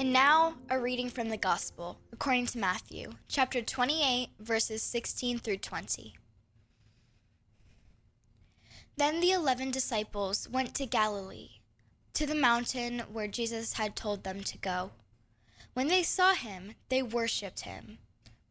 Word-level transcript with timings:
And 0.00 0.12
now, 0.12 0.54
a 0.70 0.78
reading 0.78 1.10
from 1.10 1.28
the 1.28 1.36
Gospel 1.36 1.98
according 2.12 2.46
to 2.46 2.58
Matthew, 2.58 3.14
chapter 3.26 3.60
28, 3.60 4.28
verses 4.38 4.80
16 4.80 5.40
through 5.40 5.56
20. 5.56 6.14
Then 8.96 9.18
the 9.18 9.32
eleven 9.32 9.72
disciples 9.72 10.48
went 10.48 10.76
to 10.76 10.86
Galilee, 10.86 11.48
to 12.14 12.26
the 12.26 12.36
mountain 12.36 13.00
where 13.10 13.26
Jesus 13.26 13.72
had 13.72 13.96
told 13.96 14.22
them 14.22 14.44
to 14.44 14.56
go. 14.58 14.92
When 15.74 15.88
they 15.88 16.04
saw 16.04 16.34
him, 16.34 16.76
they 16.90 17.02
worshipped 17.02 17.62
him, 17.62 17.98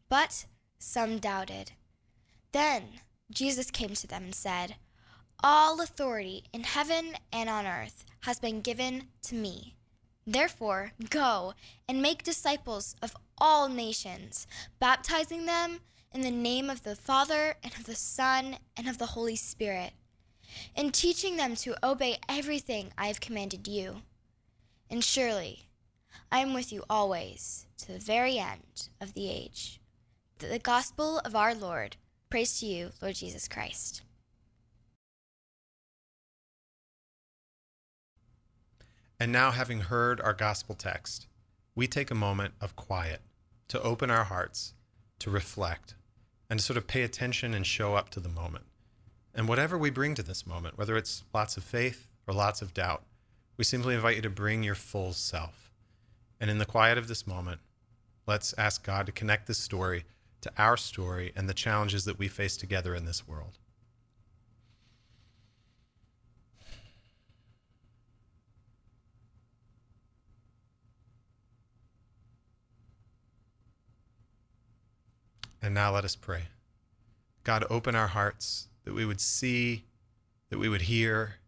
but 0.09 0.47
some 0.79 1.17
doubted. 1.17 1.71
Then 2.51 2.99
Jesus 3.31 3.71
came 3.71 3.93
to 3.93 4.07
them 4.07 4.25
and 4.25 4.35
said, 4.35 4.75
All 5.41 5.79
authority 5.79 6.43
in 6.51 6.65
heaven 6.65 7.13
and 7.31 7.49
on 7.49 7.65
earth 7.65 8.03
has 8.23 8.37
been 8.37 8.59
given 8.59 9.07
to 9.21 9.35
me. 9.35 9.76
Therefore, 10.29 10.91
go 11.09 11.53
and 11.87 12.01
make 12.01 12.21
disciples 12.21 12.97
of 13.01 13.15
all 13.37 13.69
nations, 13.69 14.45
baptizing 14.77 15.45
them 15.45 15.79
in 16.11 16.19
the 16.19 16.31
name 16.31 16.69
of 16.69 16.83
the 16.83 16.97
Father 16.97 17.55
and 17.63 17.73
of 17.73 17.85
the 17.85 17.95
Son 17.95 18.57
and 18.75 18.89
of 18.89 18.97
the 18.97 19.07
Holy 19.07 19.37
Spirit, 19.37 19.93
and 20.75 20.93
teaching 20.93 21.37
them 21.37 21.55
to 21.55 21.77
obey 21.81 22.17
everything 22.27 22.91
I 22.97 23.07
have 23.07 23.21
commanded 23.21 23.69
you. 23.69 24.01
And 24.89 25.01
surely 25.01 25.69
I 26.29 26.39
am 26.39 26.53
with 26.53 26.73
you 26.73 26.83
always 26.89 27.65
to 27.77 27.93
the 27.93 27.99
very 27.99 28.37
end 28.37 28.89
of 28.99 29.13
the 29.13 29.29
age. 29.29 29.79
The 30.39 30.59
gospel 30.59 31.19
of 31.19 31.35
our 31.35 31.55
Lord. 31.55 31.95
Praise 32.29 32.59
to 32.59 32.65
you, 32.65 32.91
Lord 33.01 33.15
Jesus 33.15 33.47
Christ. 33.47 34.01
And 39.19 39.31
now, 39.31 39.51
having 39.51 39.81
heard 39.81 40.21
our 40.21 40.33
gospel 40.33 40.75
text, 40.75 41.27
we 41.75 41.87
take 41.87 42.11
a 42.11 42.15
moment 42.15 42.53
of 42.61 42.75
quiet 42.75 43.21
to 43.67 43.81
open 43.81 44.11
our 44.11 44.25
hearts, 44.25 44.73
to 45.19 45.31
reflect, 45.31 45.95
and 46.49 46.59
to 46.59 46.65
sort 46.65 46.77
of 46.77 46.87
pay 46.87 47.01
attention 47.01 47.53
and 47.53 47.65
show 47.65 47.95
up 47.95 48.09
to 48.09 48.19
the 48.19 48.29
moment. 48.29 48.65
And 49.33 49.47
whatever 49.47 49.77
we 49.77 49.89
bring 49.89 50.15
to 50.15 50.23
this 50.23 50.45
moment, 50.45 50.77
whether 50.77 50.95
it's 50.95 51.23
lots 51.33 51.57
of 51.57 51.63
faith 51.63 52.07
or 52.27 52.33
lots 52.33 52.61
of 52.61 52.73
doubt, 52.73 53.03
we 53.57 53.63
simply 53.63 53.95
invite 53.95 54.17
you 54.17 54.21
to 54.21 54.29
bring 54.29 54.63
your 54.63 54.75
full 54.75 55.13
self. 55.13 55.71
And 56.39 56.51
in 56.51 56.59
the 56.59 56.65
quiet 56.65 56.97
of 56.97 57.07
this 57.07 57.25
moment, 57.25 57.61
let's 58.27 58.53
ask 58.57 58.85
God 58.85 59.07
to 59.07 59.11
connect 59.11 59.47
this 59.47 59.57
story 59.57 60.05
to 60.41 60.51
our 60.57 60.77
story 60.77 61.33
and 61.35 61.49
the 61.49 61.53
challenges 61.53 62.05
that 62.05 62.19
we 62.19 62.27
face 62.27 62.55
together 62.55 62.93
in 62.93 63.05
this 63.05 63.27
world. 63.27 63.57
And 75.67 75.73
now 75.73 75.93
let 75.93 76.05
us 76.05 76.15
pray. 76.15 76.43
God, 77.43 77.65
open 77.69 77.93
our 77.93 78.07
hearts 78.07 78.69
that 78.85 78.93
we 78.93 79.03
would 79.03 79.19
see, 79.19 79.83
that 80.49 80.59
we 80.59 80.69
would 80.69 80.83
hear, 80.83 81.39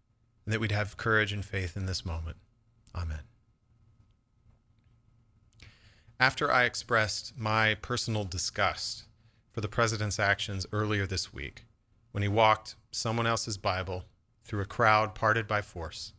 and 0.43 0.51
that 0.51 0.59
we'd 0.59 0.73
have 0.73 0.97
courage 0.97 1.31
and 1.31 1.45
faith 1.45 1.77
in 1.77 1.85
this 1.85 2.05
moment. 2.05 2.35
Amen. 2.93 3.21
After 6.19 6.51
I 6.51 6.65
expressed 6.65 7.37
my 7.37 7.75
personal 7.75 8.25
disgust 8.25 9.05
for 9.53 9.61
the 9.61 9.69
president's 9.69 10.19
actions 10.19 10.65
earlier 10.73 11.07
this 11.07 11.33
week, 11.33 11.63
when 12.11 12.21
he 12.21 12.27
walked 12.27 12.75
someone 12.91 13.25
else's 13.25 13.57
Bible 13.57 14.03
through 14.43 14.59
a 14.59 14.65
crowd 14.65 15.15
parted 15.15 15.47
by 15.47 15.61
force, 15.61 16.11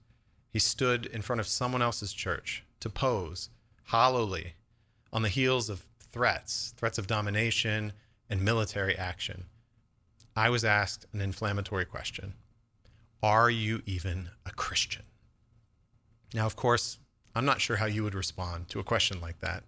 he 0.49 0.59
stood 0.59 1.05
in 1.05 1.21
front 1.21 1.39
of 1.39 1.47
someone 1.47 1.83
else's 1.83 2.15
church 2.15 2.65
to 2.81 2.89
pose 2.89 3.51
hollowly 3.89 4.55
on 5.13 5.21
the 5.21 5.29
heels 5.29 5.69
of 5.69 5.90
threats, 6.13 6.75
threats 6.77 6.99
of 6.99 7.07
domination 7.07 7.93
and 8.29 8.43
military 8.43 8.97
action, 8.97 9.45
I 10.37 10.51
was 10.51 10.65
asked 10.65 11.07
an 11.13 11.21
inflammatory 11.21 11.85
question 11.85 12.35
Are 13.23 13.51
you 13.51 13.83
even 13.87 14.31
a 14.47 14.51
Christian? 14.53 15.03
Now, 16.33 16.47
of 16.47 16.57
course, 16.57 16.99
I'm 17.35 17.45
not 17.45 17.61
sure 17.61 17.77
how 17.77 17.87
you 17.87 18.03
would 18.05 18.15
respond 18.15 18.69
to 18.69 18.81
a 18.81 18.85
question 18.85 19.21
like 19.21 19.41
that, 19.41 19.65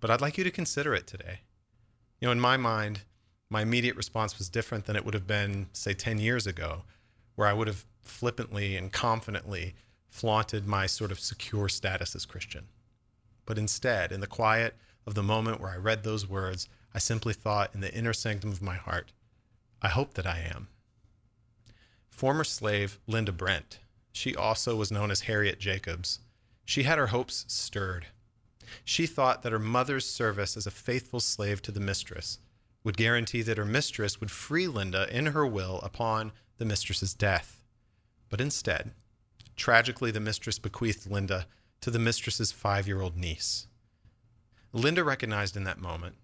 but 0.00 0.10
I'd 0.10 0.20
like 0.20 0.38
you 0.38 0.44
to 0.44 0.50
consider 0.50 0.94
it 0.94 1.06
today. 1.06 1.40
You 2.20 2.26
know, 2.26 2.32
in 2.32 2.40
my 2.40 2.56
mind, 2.56 3.02
my 3.48 3.62
immediate 3.62 3.96
response 3.96 4.38
was 4.38 4.48
different 4.48 4.86
than 4.86 4.96
it 4.96 5.04
would 5.04 5.14
have 5.14 5.26
been, 5.26 5.68
say, 5.72 5.92
10 5.92 6.18
years 6.18 6.46
ago, 6.46 6.82
where 7.34 7.48
I 7.48 7.52
would 7.52 7.66
have 7.66 7.84
flippantly 8.02 8.76
and 8.76 8.92
confidently 8.92 9.74
flaunted 10.08 10.66
my 10.66 10.86
sort 10.86 11.10
of 11.10 11.20
secure 11.20 11.68
status 11.68 12.14
as 12.14 12.26
Christian. 12.26 12.66
But 13.46 13.58
instead, 13.58 14.12
in 14.12 14.20
the 14.20 14.26
quiet 14.26 14.76
of 15.06 15.14
the 15.14 15.22
moment 15.22 15.60
where 15.60 15.70
I 15.70 15.76
read 15.76 16.04
those 16.04 16.28
words, 16.28 16.68
I 16.94 16.98
simply 16.98 17.34
thought 17.34 17.74
in 17.74 17.80
the 17.80 17.94
inner 17.94 18.12
sanctum 18.12 18.50
of 18.50 18.62
my 18.62 18.76
heart, 18.76 19.12
I 19.82 19.88
hope 19.88 20.14
that 20.14 20.26
I 20.26 20.40
am. 20.40 20.68
Former 22.10 22.44
slave 22.44 22.98
Linda 23.06 23.32
Brent, 23.32 23.78
she 24.12 24.36
also 24.36 24.76
was 24.76 24.90
known 24.90 25.10
as 25.10 25.22
Harriet 25.22 25.58
Jacobs, 25.58 26.20
she 26.64 26.82
had 26.84 26.98
her 26.98 27.08
hopes 27.08 27.44
stirred. 27.48 28.06
She 28.84 29.06
thought 29.06 29.42
that 29.42 29.52
her 29.52 29.58
mother's 29.58 30.06
service 30.06 30.56
as 30.56 30.66
a 30.66 30.70
faithful 30.70 31.18
slave 31.18 31.62
to 31.62 31.72
the 31.72 31.80
mistress 31.80 32.38
would 32.84 32.96
guarantee 32.96 33.42
that 33.42 33.58
her 33.58 33.64
mistress 33.64 34.20
would 34.20 34.30
free 34.30 34.68
Linda 34.68 35.08
in 35.10 35.26
her 35.26 35.46
will 35.46 35.80
upon 35.80 36.32
the 36.58 36.64
mistress's 36.64 37.14
death. 37.14 37.62
But 38.28 38.40
instead, 38.40 38.92
tragically, 39.56 40.10
the 40.10 40.20
mistress 40.20 40.58
bequeathed 40.58 41.10
Linda 41.10 41.46
to 41.80 41.90
the 41.90 41.98
mistress's 41.98 42.52
five 42.52 42.86
year 42.86 43.00
old 43.00 43.16
niece. 43.16 43.66
Linda 44.72 45.02
recognized 45.02 45.56
in 45.56 45.64
that 45.64 45.80
moment 45.80 46.16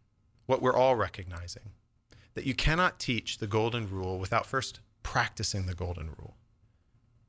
what 0.46 0.62
we're 0.62 0.76
all 0.76 0.96
recognizing 0.96 1.72
that 2.34 2.46
you 2.46 2.54
cannot 2.54 3.00
teach 3.00 3.38
the 3.38 3.46
golden 3.46 3.88
rule 3.88 4.18
without 4.18 4.46
first 4.46 4.80
practicing 5.02 5.66
the 5.66 5.74
golden 5.74 6.08
rule. 6.18 6.36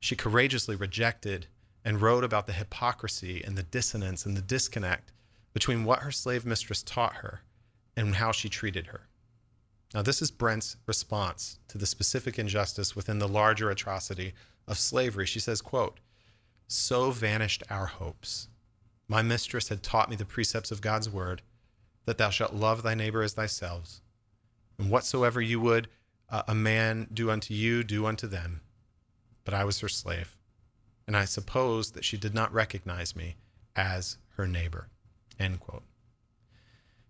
She 0.00 0.14
courageously 0.14 0.76
rejected 0.76 1.46
and 1.84 2.00
wrote 2.00 2.24
about 2.24 2.46
the 2.46 2.52
hypocrisy 2.52 3.42
and 3.42 3.56
the 3.56 3.62
dissonance 3.62 4.26
and 4.26 4.36
the 4.36 4.42
disconnect 4.42 5.12
between 5.52 5.84
what 5.84 6.00
her 6.00 6.12
slave 6.12 6.44
mistress 6.44 6.82
taught 6.82 7.14
her 7.14 7.40
and 7.96 8.16
how 8.16 8.30
she 8.30 8.48
treated 8.48 8.88
her. 8.88 9.08
Now, 9.94 10.02
this 10.02 10.20
is 10.20 10.30
Brent's 10.30 10.76
response 10.86 11.58
to 11.68 11.78
the 11.78 11.86
specific 11.86 12.38
injustice 12.38 12.94
within 12.94 13.18
the 13.18 13.26
larger 13.28 13.70
atrocity 13.70 14.34
of 14.66 14.78
slavery. 14.78 15.24
She 15.24 15.40
says, 15.40 15.62
quote, 15.62 15.98
So 16.66 17.10
vanished 17.10 17.62
our 17.70 17.86
hopes. 17.86 18.48
My 19.08 19.22
mistress 19.22 19.68
had 19.68 19.82
taught 19.82 20.10
me 20.10 20.16
the 20.16 20.26
precepts 20.26 20.70
of 20.70 20.82
God's 20.82 21.08
word, 21.08 21.42
that 22.04 22.18
thou 22.18 22.30
shalt 22.30 22.54
love 22.54 22.82
thy 22.82 22.94
neighbor 22.94 23.22
as 23.22 23.32
thyself. 23.32 24.00
And 24.78 24.90
whatsoever 24.90 25.40
you 25.40 25.60
would 25.60 25.88
uh, 26.30 26.42
a 26.46 26.54
man 26.54 27.08
do 27.12 27.30
unto 27.30 27.54
you, 27.54 27.82
do 27.82 28.06
unto 28.06 28.26
them. 28.26 28.60
But 29.44 29.54
I 29.54 29.64
was 29.64 29.80
her 29.80 29.88
slave, 29.88 30.36
and 31.06 31.16
I 31.16 31.24
suppose 31.24 31.92
that 31.92 32.04
she 32.04 32.18
did 32.18 32.34
not 32.34 32.52
recognize 32.52 33.16
me 33.16 33.36
as 33.74 34.18
her 34.36 34.46
neighbor. 34.46 34.88
End 35.38 35.60
quote. 35.60 35.84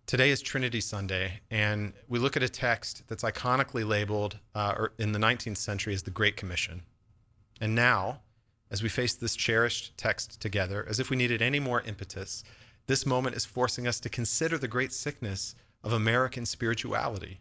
Today 0.07 0.31
is 0.31 0.41
Trinity 0.41 0.81
Sunday, 0.81 1.41
and 1.51 1.93
we 2.07 2.19
look 2.19 2.37
at 2.37 2.43
a 2.43 2.49
text 2.49 3.03
that's 3.09 3.25
iconically 3.25 3.87
labeled 3.87 4.39
uh, 4.55 4.87
in 4.99 5.13
the 5.13 5.19
19th 5.19 5.59
century 5.59 5.93
as 5.93 6.05
the 6.05 6.11
Great 6.11 6.37
Commission. 6.37 6.83
And 7.61 7.75
now, 7.75 8.21
as 8.71 8.83
we 8.83 8.89
face 8.89 9.15
this 9.15 9.37
cherished 9.37 9.97
text 9.97 10.41
together, 10.41 10.85
as 10.89 11.01
if 11.01 11.11
we 11.11 11.17
needed 11.17 11.41
any 11.41 11.61
more 11.61 11.83
impetus, 11.83 12.45
this 12.87 13.07
moment 13.07 13.37
is 13.37 13.45
forcing 13.45 13.87
us 13.87 14.01
to 14.01 14.09
consider 14.09 14.59
the 14.59 14.69
great 14.69 14.93
sickness 14.93 15.55
of 15.83 15.93
American 15.93 16.47
spirituality, 16.47 17.41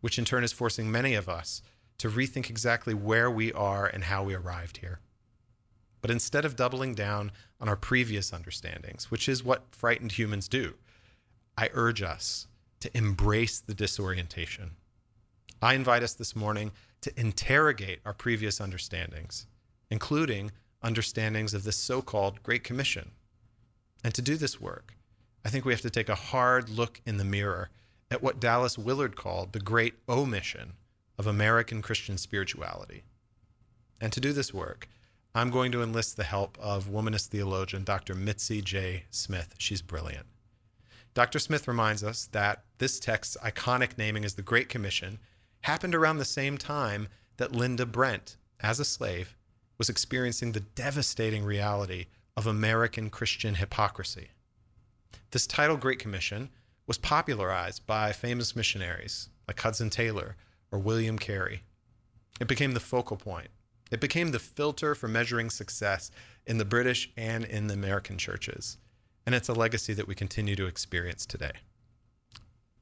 which 0.00 0.18
in 0.18 0.24
turn 0.24 0.44
is 0.44 0.52
forcing 0.52 0.90
many 0.90 1.14
of 1.14 1.28
us 1.28 1.62
to 1.98 2.08
rethink 2.08 2.50
exactly 2.50 2.94
where 2.94 3.30
we 3.30 3.52
are 3.52 3.86
and 3.86 4.04
how 4.04 4.24
we 4.24 4.34
arrived 4.34 4.78
here. 4.78 5.00
But 6.00 6.10
instead 6.10 6.44
of 6.44 6.56
doubling 6.56 6.94
down 6.94 7.30
on 7.60 7.68
our 7.68 7.76
previous 7.76 8.32
understandings, 8.32 9.10
which 9.10 9.28
is 9.28 9.44
what 9.44 9.74
frightened 9.74 10.12
humans 10.12 10.48
do, 10.48 10.74
I 11.56 11.70
urge 11.72 12.02
us 12.02 12.48
to 12.80 12.96
embrace 12.96 13.60
the 13.60 13.74
disorientation. 13.74 14.72
I 15.62 15.74
invite 15.74 16.02
us 16.02 16.14
this 16.14 16.34
morning 16.34 16.72
to 17.02 17.12
interrogate 17.18 18.00
our 18.04 18.14
previous 18.14 18.60
understandings, 18.60 19.46
including 19.92 20.50
understandings 20.82 21.52
of 21.52 21.64
this 21.64 21.76
so 21.76 22.00
called 22.00 22.42
Great 22.42 22.64
Commission 22.64 23.10
And 24.02 24.14
to 24.14 24.22
do 24.22 24.36
this 24.36 24.58
work, 24.58 24.96
I 25.44 25.50
think 25.50 25.66
we 25.66 25.72
have 25.74 25.82
to 25.82 25.90
take 25.90 26.08
a 26.08 26.14
hard 26.14 26.70
look 26.70 27.02
in 27.04 27.18
the 27.18 27.24
mirror 27.24 27.68
at 28.10 28.22
what 28.22 28.40
Dallas 28.40 28.78
Willard 28.78 29.16
called 29.16 29.52
the 29.52 29.60
great 29.60 29.94
omission 30.08 30.72
of 31.18 31.26
American 31.26 31.82
Christian 31.82 32.16
spirituality. 32.16 33.04
And 34.00 34.14
to 34.14 34.20
do 34.20 34.32
this 34.32 34.54
work, 34.54 34.88
I'm 35.34 35.50
going 35.50 35.72
to 35.72 35.82
enlist 35.82 36.16
the 36.16 36.24
help 36.24 36.56
of 36.58 36.86
womanist 36.86 37.28
theologian 37.28 37.84
Dr. 37.84 38.14
Mitzi 38.14 38.62
J. 38.62 39.04
Smith. 39.10 39.54
She's 39.58 39.82
brilliant. 39.82 40.26
Dr. 41.12 41.38
Smith 41.38 41.68
reminds 41.68 42.02
us 42.02 42.30
that 42.32 42.64
this 42.78 42.98
text's 42.98 43.36
iconic 43.44 43.98
naming 43.98 44.24
as 44.24 44.34
the 44.34 44.42
Great 44.42 44.70
Commission 44.70 45.18
happened 45.60 45.94
around 45.94 46.16
the 46.16 46.24
same 46.24 46.56
time 46.56 47.08
that 47.36 47.52
Linda 47.52 47.84
Brent, 47.84 48.38
as 48.60 48.80
a 48.80 48.86
slave, 48.86 49.36
was 49.82 49.88
experiencing 49.88 50.52
the 50.52 50.60
devastating 50.60 51.42
reality 51.42 52.06
of 52.36 52.46
American 52.46 53.10
Christian 53.10 53.56
hypocrisy. 53.56 54.28
This 55.32 55.44
title, 55.44 55.76
Great 55.76 55.98
Commission, 55.98 56.50
was 56.86 56.98
popularized 56.98 57.84
by 57.84 58.12
famous 58.12 58.54
missionaries 58.54 59.28
like 59.48 59.58
Hudson 59.58 59.90
Taylor 59.90 60.36
or 60.70 60.78
William 60.78 61.18
Carey. 61.18 61.64
It 62.40 62.46
became 62.46 62.74
the 62.74 62.78
focal 62.78 63.16
point. 63.16 63.48
It 63.90 63.98
became 63.98 64.30
the 64.30 64.38
filter 64.38 64.94
for 64.94 65.08
measuring 65.08 65.50
success 65.50 66.12
in 66.46 66.58
the 66.58 66.64
British 66.64 67.10
and 67.16 67.44
in 67.44 67.66
the 67.66 67.74
American 67.74 68.18
churches. 68.18 68.78
And 69.26 69.34
it's 69.34 69.48
a 69.48 69.52
legacy 69.52 69.94
that 69.94 70.06
we 70.06 70.14
continue 70.14 70.54
to 70.54 70.66
experience 70.66 71.26
today. 71.26 71.54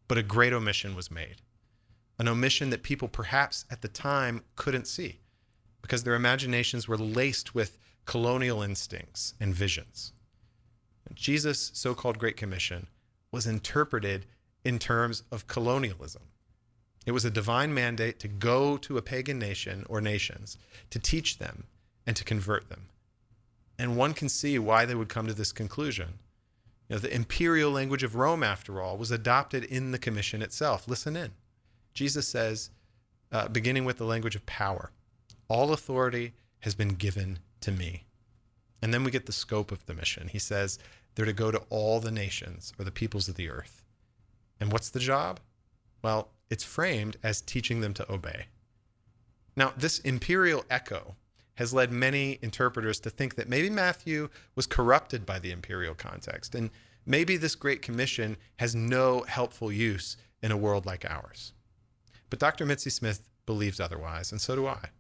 But 0.07 0.19
a 0.19 0.23
great 0.23 0.53
omission 0.53 0.95
was 0.95 1.11
made, 1.11 1.37
an 2.19 2.29
omission 2.29 2.69
that 2.69 2.83
people 2.83 3.09
perhaps 3.09 3.65
at 3.71 3.81
the 3.81 3.89
time 3.89 4.43
couldn't 4.55 4.87
see 4.87 5.21
because 5.83 6.05
their 6.05 6.15
imaginations 6.15 6.87
were 6.87 6.99
laced 6.99 7.55
with 7.55 7.79
colonial 8.05 8.63
instincts 8.63 9.35
and 9.41 9.55
visions. 9.55 10.13
Jesus' 11.15 11.71
so 11.75 11.95
called 11.95 12.19
Great 12.19 12.37
Commission 12.37 12.87
was 13.33 13.47
interpreted 13.47 14.27
in 14.65 14.79
terms 14.79 15.23
of 15.31 15.47
colonialism. 15.47 16.23
It 17.07 17.13
was 17.13 17.25
a 17.25 17.31
divine 17.31 17.73
mandate 17.73 18.19
to 18.21 18.29
go 18.29 18.77
to 18.79 18.99
a 18.99 19.03
pagan 19.03 19.39
nation 19.39 19.85
or 19.89 20.01
nations, 20.01 20.59
to 20.91 20.99
teach 20.99 21.39
them 21.39 21.65
and 22.07 22.15
to 22.17 22.25
convert 22.25 22.69
them. 22.69 22.87
And 23.79 23.97
one 23.97 24.13
can 24.13 24.29
see 24.29 24.59
why 24.59 24.85
they 24.85 24.95
would 24.95 25.09
come 25.09 25.27
to 25.27 25.35
this 25.35 25.53
conclusion. 25.53 26.19
You 26.89 26.97
know, 26.97 27.01
the 27.01 27.15
imperial 27.15 27.71
language 27.71 28.03
of 28.03 28.15
Rome, 28.15 28.43
after 28.43 28.81
all, 28.83 28.99
was 28.99 29.11
adopted 29.11 29.65
in 29.65 29.93
the 29.93 29.99
commission 29.99 30.43
itself. 30.43 30.87
Listen 30.87 31.17
in. 31.17 31.31
Jesus 31.95 32.29
says, 32.29 32.71
uh, 33.33 33.49
beginning 33.49 33.85
with 33.85 33.97
the 33.97 34.05
language 34.05 34.37
of 34.37 34.45
power, 34.45 34.93
all 35.51 35.73
authority 35.73 36.33
has 36.61 36.75
been 36.75 36.95
given 36.95 37.41
to 37.61 37.73
me. 37.73 38.05
And 38.81 38.95
then 38.95 39.05
we 39.05 39.11
get 39.11 39.27
the 39.27 39.33
scope 39.33 39.73
of 39.73 39.85
the 39.85 39.95
mission. 39.95 40.29
He 40.29 40.39
says 40.39 40.79
they're 41.15 41.27
to 41.27 41.33
go 41.33 41.51
to 41.51 41.63
all 41.69 42.01
the 42.01 42.13
nations 42.13 42.73
or 42.79 42.85
the 42.85 42.93
peoples 42.93 43.29
of 43.29 43.35
the 43.35 43.51
earth. 43.51 43.83
And 44.61 44.73
what's 44.73 44.91
the 44.91 45.01
job? 45.01 45.41
Well, 46.03 46.31
it's 46.49 46.65
framed 46.65 47.17
as 47.23 47.41
teaching 47.43 47.81
them 47.81 47.93
to 47.95 48.11
obey. 48.11 48.47
Now, 49.57 49.75
this 49.77 49.99
imperial 49.99 50.65
echo 50.71 51.17
has 51.55 51.75
led 51.75 51.91
many 51.91 52.39
interpreters 52.41 53.01
to 53.01 53.11
think 53.11 53.35
that 53.35 53.49
maybe 53.49 53.69
Matthew 53.69 54.29
was 54.55 54.67
corrupted 54.67 55.27
by 55.27 55.41
the 55.41 55.51
imperial 55.51 55.95
context, 55.95 56.55
and 56.55 56.71
maybe 57.05 57.37
this 57.37 57.57
Great 57.57 57.83
Commission 57.83 58.37
has 58.57 58.75
no 58.75 59.23
helpful 59.23 59.73
use 59.73 60.17
in 60.43 60.53
a 60.53 60.57
world 60.57 60.87
like 60.87 61.05
ours. 61.05 61.53
But 62.31 62.39
Dr. 62.39 62.65
Mitzi 62.65 62.89
Smith 62.89 63.29
believes 63.45 63.81
otherwise, 63.81 64.31
and 64.31 64.41
so 64.41 64.55
do 64.55 64.67
I. 64.69 64.91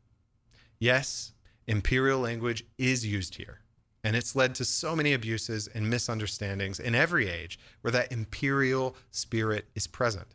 Yes, 0.80 1.32
imperial 1.66 2.20
language 2.20 2.64
is 2.78 3.04
used 3.04 3.34
here, 3.34 3.60
and 4.02 4.16
it's 4.16 4.34
led 4.34 4.54
to 4.54 4.64
so 4.64 4.96
many 4.96 5.12
abuses 5.12 5.68
and 5.68 5.90
misunderstandings 5.90 6.80
in 6.80 6.94
every 6.94 7.28
age 7.28 7.58
where 7.82 7.90
that 7.92 8.10
imperial 8.10 8.96
spirit 9.10 9.66
is 9.74 9.86
present. 9.86 10.34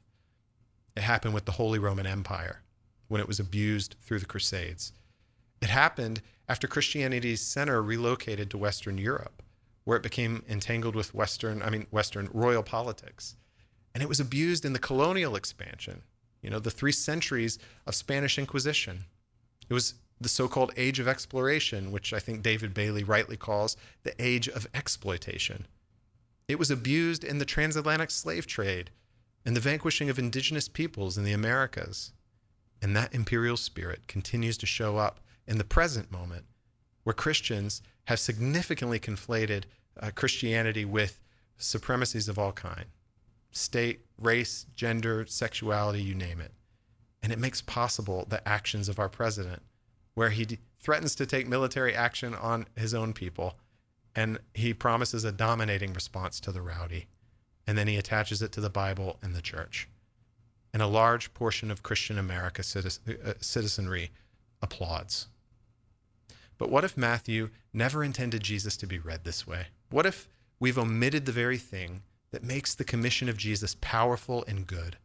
It 0.95 1.01
happened 1.01 1.33
with 1.33 1.45
the 1.45 1.53
Holy 1.53 1.79
Roman 1.79 2.05
Empire 2.05 2.61
when 3.07 3.19
it 3.19 3.27
was 3.27 3.39
abused 3.39 3.95
through 4.01 4.19
the 4.19 4.27
Crusades. 4.27 4.93
It 5.61 5.69
happened 5.69 6.21
after 6.47 6.67
Christianity's 6.67 7.41
center 7.41 7.81
relocated 7.81 8.51
to 8.51 8.57
Western 8.59 8.99
Europe, 8.99 9.41
where 9.83 9.97
it 9.97 10.03
became 10.03 10.43
entangled 10.47 10.95
with 10.95 11.15
Western, 11.15 11.63
I 11.63 11.71
mean, 11.71 11.87
Western 11.89 12.29
royal 12.31 12.61
politics. 12.61 13.35
And 13.95 14.03
it 14.03 14.09
was 14.09 14.19
abused 14.19 14.63
in 14.63 14.73
the 14.73 14.79
colonial 14.79 15.35
expansion, 15.35 16.03
you 16.43 16.51
know, 16.51 16.59
the 16.59 16.69
three 16.69 16.91
centuries 16.91 17.57
of 17.87 17.95
Spanish 17.95 18.37
Inquisition. 18.37 19.05
It 19.69 19.73
was 19.73 19.95
the 20.19 20.29
so 20.29 20.47
called 20.47 20.71
age 20.77 20.99
of 20.99 21.07
exploration, 21.07 21.91
which 21.91 22.13
I 22.13 22.19
think 22.19 22.41
David 22.41 22.73
Bailey 22.73 23.03
rightly 23.03 23.37
calls 23.37 23.75
the 24.03 24.13
age 24.19 24.47
of 24.47 24.67
exploitation. 24.73 25.67
It 26.47 26.59
was 26.59 26.71
abused 26.71 27.23
in 27.23 27.39
the 27.39 27.45
transatlantic 27.45 28.11
slave 28.11 28.47
trade 28.47 28.91
and 29.45 29.55
the 29.55 29.61
vanquishing 29.61 30.09
of 30.09 30.17
indigenous 30.17 30.67
peoples 30.67 31.17
in 31.17 31.23
the 31.23 31.33
Americas. 31.33 32.13
And 32.81 32.95
that 32.95 33.13
imperial 33.13 33.57
spirit 33.57 34.07
continues 34.07 34.57
to 34.59 34.65
show 34.65 34.97
up 34.97 35.19
in 35.47 35.57
the 35.57 35.63
present 35.63 36.11
moment, 36.11 36.45
where 37.03 37.13
Christians 37.13 37.81
have 38.05 38.19
significantly 38.19 38.99
conflated 38.99 39.63
uh, 39.99 40.11
Christianity 40.13 40.85
with 40.85 41.21
supremacies 41.57 42.27
of 42.27 42.37
all 42.37 42.51
kind 42.51 42.85
state, 43.51 44.01
race, 44.19 44.65
gender, 44.75 45.25
sexuality, 45.25 46.01
you 46.01 46.13
name 46.13 46.41
it. 46.41 46.51
And 47.23 47.31
it 47.31 47.39
makes 47.39 47.61
possible 47.61 48.25
the 48.27 48.45
actions 48.45 48.89
of 48.89 48.99
our 48.99 49.07
president, 49.07 49.61
where 50.15 50.31
he 50.31 50.57
threatens 50.79 51.15
to 51.15 51.25
take 51.25 51.47
military 51.47 51.93
action 51.93 52.33
on 52.33 52.65
his 52.75 52.93
own 52.93 53.13
people, 53.13 53.55
and 54.15 54.39
he 54.53 54.73
promises 54.73 55.23
a 55.23 55.31
dominating 55.31 55.93
response 55.93 56.39
to 56.39 56.51
the 56.51 56.61
rowdy. 56.61 57.07
And 57.67 57.77
then 57.77 57.87
he 57.87 57.97
attaches 57.97 58.41
it 58.41 58.51
to 58.53 58.61
the 58.61 58.69
Bible 58.69 59.17
and 59.21 59.35
the 59.35 59.41
church. 59.41 59.89
And 60.73 60.81
a 60.81 60.87
large 60.87 61.33
portion 61.33 61.71
of 61.71 61.83
Christian 61.83 62.17
America 62.17 62.61
uh, 62.61 63.33
citizenry 63.39 64.11
applauds. 64.61 65.27
But 66.57 66.69
what 66.69 66.83
if 66.83 66.97
Matthew 66.97 67.49
never 67.73 68.03
intended 68.03 68.43
Jesus 68.43 68.77
to 68.77 68.87
be 68.87 68.99
read 68.99 69.23
this 69.23 69.45
way? 69.45 69.67
What 69.89 70.05
if 70.05 70.29
we've 70.59 70.77
omitted 70.77 71.25
the 71.25 71.31
very 71.31 71.57
thing 71.57 72.03
that 72.31 72.43
makes 72.43 72.75
the 72.75 72.83
commission 72.83 73.27
of 73.29 73.37
Jesus 73.37 73.75
powerful 73.81 74.45
and 74.47 74.67
good? 74.67 74.97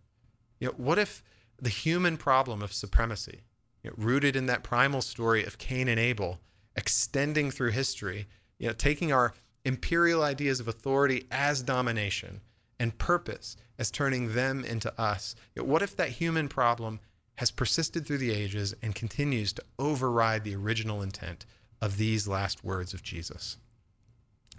You 0.60 0.68
know, 0.68 0.74
what 0.76 0.98
if 0.98 1.22
the 1.60 1.70
human 1.70 2.16
problem 2.16 2.62
of 2.62 2.72
supremacy, 2.72 3.40
you 3.82 3.90
know, 3.90 3.96
rooted 3.98 4.36
in 4.36 4.46
that 4.46 4.62
primal 4.62 5.02
story 5.02 5.44
of 5.44 5.58
Cain 5.58 5.88
and 5.88 6.00
Abel, 6.00 6.40
extending 6.76 7.50
through 7.50 7.70
history, 7.70 8.26
you 8.58 8.68
know, 8.68 8.72
taking 8.72 9.12
our 9.12 9.34
imperial 9.64 10.22
ideas 10.22 10.60
of 10.60 10.68
authority 10.68 11.26
as 11.30 11.62
domination 11.62 12.40
and 12.78 12.98
purpose 12.98 13.56
as 13.78 13.90
turning 13.90 14.34
them 14.34 14.64
into 14.64 14.98
us. 15.00 15.34
You 15.54 15.62
know, 15.62 15.68
what 15.68 15.82
if 15.82 15.96
that 15.96 16.10
human 16.10 16.48
problem 16.48 17.00
has 17.40 17.50
persisted 17.50 18.06
through 18.06 18.18
the 18.18 18.32
ages 18.32 18.74
and 18.82 18.94
continues 18.94 19.50
to 19.50 19.64
override 19.78 20.44
the 20.44 20.54
original 20.54 21.00
intent 21.00 21.46
of 21.80 21.96
these 21.96 22.28
last 22.28 22.62
words 22.62 22.92
of 22.92 23.02
Jesus. 23.02 23.56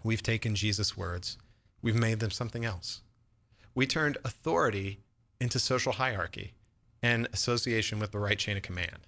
We've 0.04 0.24
taken 0.24 0.56
Jesus' 0.56 0.98
words, 0.98 1.38
we've 1.84 1.94
made 1.94 2.20
them 2.20 2.32
something 2.32 2.66
else. 2.66 3.04
We 3.76 3.86
turned 3.86 4.18
authority 4.26 5.00
into 5.40 5.60
social 5.60 5.94
hierarchy 5.94 6.54
and 7.02 7.28
association 7.34 8.00
with 8.00 8.12
the 8.12 8.20
right 8.20 8.38
chain 8.38 8.58
of 8.58 8.64
command. 8.64 9.08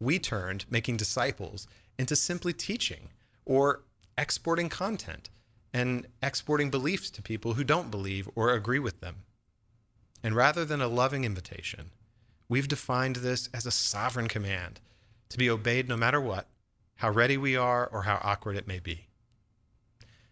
We 0.00 0.18
turned 0.18 0.64
making 0.70 0.96
disciples 0.96 1.66
into 1.98 2.16
simply 2.16 2.52
teaching 2.52 3.10
or 3.44 3.82
exporting 4.18 4.68
content 4.68 5.30
and 5.72 6.06
exporting 6.22 6.70
beliefs 6.70 7.10
to 7.10 7.22
people 7.22 7.54
who 7.54 7.64
don't 7.64 7.90
believe 7.90 8.28
or 8.34 8.52
agree 8.52 8.78
with 8.78 9.00
them. 9.00 9.16
And 10.22 10.36
rather 10.36 10.64
than 10.64 10.80
a 10.80 10.88
loving 10.88 11.24
invitation, 11.24 11.90
We've 12.52 12.68
defined 12.68 13.16
this 13.16 13.48
as 13.54 13.64
a 13.64 13.70
sovereign 13.70 14.28
command 14.28 14.78
to 15.30 15.38
be 15.38 15.48
obeyed 15.48 15.88
no 15.88 15.96
matter 15.96 16.20
what, 16.20 16.48
how 16.96 17.08
ready 17.08 17.38
we 17.38 17.56
are, 17.56 17.86
or 17.86 18.02
how 18.02 18.20
awkward 18.22 18.56
it 18.56 18.68
may 18.68 18.78
be. 18.78 19.06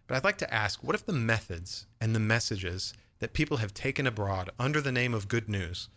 But 0.06 0.18
I'd 0.18 0.24
like 0.24 0.36
to 0.36 0.54
ask 0.54 0.84
what 0.84 0.94
if 0.94 1.06
the 1.06 1.14
methods 1.14 1.86
and 1.98 2.14
the 2.14 2.20
messages 2.20 2.92
that 3.20 3.32
people 3.32 3.56
have 3.56 3.72
taken 3.72 4.06
abroad 4.06 4.50
under 4.58 4.82
the 4.82 4.92
name 4.92 5.14
of 5.14 5.28
good 5.28 5.48
news 5.48 5.88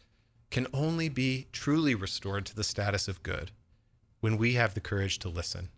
can 0.54 0.68
only 0.72 1.10
be 1.10 1.48
truly 1.52 1.96
restored 1.96 2.46
to 2.46 2.56
the 2.56 2.64
status 2.64 3.08
of 3.08 3.24
good 3.24 3.50
when 4.20 4.38
we 4.38 4.54
have 4.54 4.76
the 4.76 4.80
courage 4.80 5.18
to 5.18 5.28
listen? 5.28 5.70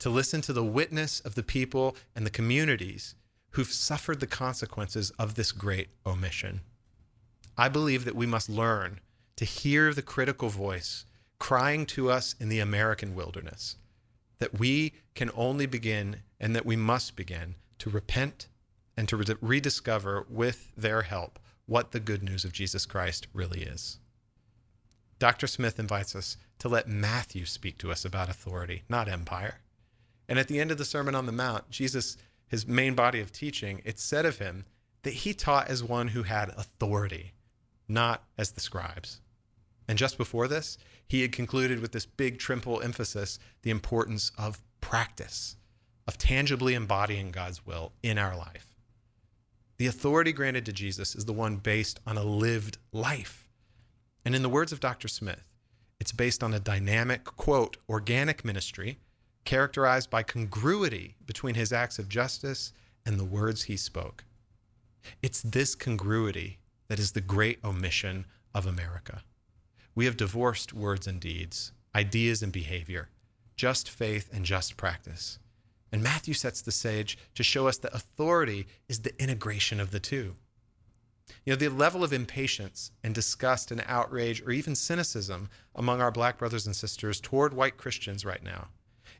To 0.00 0.10
listen 0.10 0.42
to 0.42 0.52
the 0.52 0.62
witness 0.62 1.20
of 1.20 1.34
the 1.34 1.42
people 1.42 1.96
and 2.14 2.26
the 2.26 2.30
communities 2.38 3.14
who've 3.52 3.72
suffered 3.72 4.20
the 4.20 4.26
consequences 4.26 5.12
of 5.18 5.34
this 5.34 5.50
great 5.50 5.88
omission. 6.04 6.60
I 7.56 7.70
believe 7.70 8.04
that 8.04 8.14
we 8.14 8.26
must 8.26 8.50
learn 8.50 9.00
to 9.36 9.46
hear 9.46 9.94
the 9.94 10.02
critical 10.02 10.50
voice 10.50 11.06
crying 11.38 11.86
to 11.86 12.10
us 12.10 12.34
in 12.38 12.50
the 12.50 12.60
American 12.60 13.14
wilderness 13.14 13.76
that 14.40 14.58
we 14.58 14.92
can 15.14 15.30
only 15.34 15.64
begin 15.64 16.16
and 16.38 16.54
that 16.54 16.66
we 16.66 16.76
must 16.76 17.16
begin 17.16 17.54
to 17.78 17.88
repent 17.88 18.48
and 18.94 19.08
to 19.08 19.36
rediscover 19.40 20.26
with 20.28 20.70
their 20.76 21.00
help 21.00 21.38
what 21.66 21.92
the 21.92 22.00
good 22.00 22.22
news 22.22 22.44
of 22.44 22.52
Jesus 22.52 22.86
Christ 22.86 23.26
really 23.32 23.62
is. 23.62 23.98
Dr. 25.18 25.46
Smith 25.46 25.78
invites 25.78 26.14
us 26.14 26.36
to 26.58 26.68
let 26.68 26.88
Matthew 26.88 27.44
speak 27.44 27.78
to 27.78 27.90
us 27.90 28.04
about 28.04 28.28
authority, 28.28 28.82
not 28.88 29.08
empire. 29.08 29.60
And 30.28 30.38
at 30.38 30.48
the 30.48 30.60
end 30.60 30.70
of 30.70 30.78
the 30.78 30.84
Sermon 30.84 31.14
on 31.14 31.26
the 31.26 31.32
Mount, 31.32 31.70
Jesus 31.70 32.16
his 32.48 32.66
main 32.66 32.94
body 32.94 33.20
of 33.20 33.32
teaching, 33.32 33.82
it 33.84 33.98
said 33.98 34.24
of 34.24 34.38
him 34.38 34.64
that 35.02 35.14
he 35.14 35.34
taught 35.34 35.68
as 35.68 35.82
one 35.82 36.08
who 36.08 36.22
had 36.22 36.50
authority, 36.50 37.32
not 37.88 38.24
as 38.38 38.52
the 38.52 38.60
scribes. 38.60 39.20
And 39.88 39.98
just 39.98 40.18
before 40.18 40.48
this, 40.48 40.78
he 41.08 41.22
had 41.22 41.32
concluded 41.32 41.80
with 41.80 41.92
this 41.92 42.06
big 42.06 42.38
triple 42.38 42.80
emphasis 42.82 43.38
the 43.62 43.70
importance 43.70 44.32
of 44.36 44.62
practice, 44.80 45.56
of 46.06 46.18
tangibly 46.18 46.74
embodying 46.74 47.30
God's 47.30 47.64
will 47.64 47.92
in 48.02 48.18
our 48.18 48.36
life. 48.36 48.75
The 49.78 49.86
authority 49.86 50.32
granted 50.32 50.64
to 50.66 50.72
Jesus 50.72 51.14
is 51.14 51.26
the 51.26 51.32
one 51.32 51.56
based 51.56 52.00
on 52.06 52.16
a 52.16 52.24
lived 52.24 52.78
life. 52.92 53.48
And 54.24 54.34
in 54.34 54.42
the 54.42 54.48
words 54.48 54.72
of 54.72 54.80
Dr. 54.80 55.08
Smith, 55.08 55.44
it's 56.00 56.12
based 56.12 56.42
on 56.42 56.54
a 56.54 56.60
dynamic, 56.60 57.24
quote, 57.24 57.76
organic 57.88 58.44
ministry 58.44 58.98
characterized 59.44 60.10
by 60.10 60.22
congruity 60.22 61.16
between 61.24 61.54
his 61.54 61.72
acts 61.72 61.98
of 61.98 62.08
justice 62.08 62.72
and 63.04 63.18
the 63.18 63.24
words 63.24 63.64
he 63.64 63.76
spoke. 63.76 64.24
It's 65.22 65.42
this 65.42 65.74
congruity 65.74 66.58
that 66.88 66.98
is 66.98 67.12
the 67.12 67.20
great 67.20 67.58
omission 67.64 68.26
of 68.54 68.66
America. 68.66 69.22
We 69.94 70.04
have 70.06 70.16
divorced 70.16 70.72
words 70.72 71.06
and 71.06 71.20
deeds, 71.20 71.72
ideas 71.94 72.42
and 72.42 72.52
behavior, 72.52 73.08
just 73.56 73.88
faith 73.88 74.28
and 74.32 74.44
just 74.44 74.76
practice. 74.76 75.38
And 75.92 76.02
Matthew 76.02 76.34
sets 76.34 76.60
the 76.60 76.72
stage 76.72 77.16
to 77.34 77.42
show 77.42 77.68
us 77.68 77.78
that 77.78 77.94
authority 77.94 78.66
is 78.88 79.00
the 79.00 79.20
integration 79.22 79.80
of 79.80 79.90
the 79.90 80.00
two. 80.00 80.34
You 81.44 81.52
know, 81.52 81.56
the 81.56 81.68
level 81.68 82.02
of 82.02 82.12
impatience 82.12 82.90
and 83.02 83.14
disgust 83.14 83.70
and 83.70 83.82
outrage 83.86 84.42
or 84.42 84.50
even 84.50 84.74
cynicism 84.74 85.48
among 85.74 86.00
our 86.00 86.10
black 86.10 86.38
brothers 86.38 86.66
and 86.66 86.74
sisters 86.74 87.20
toward 87.20 87.54
white 87.54 87.76
Christians 87.76 88.24
right 88.24 88.42
now 88.42 88.68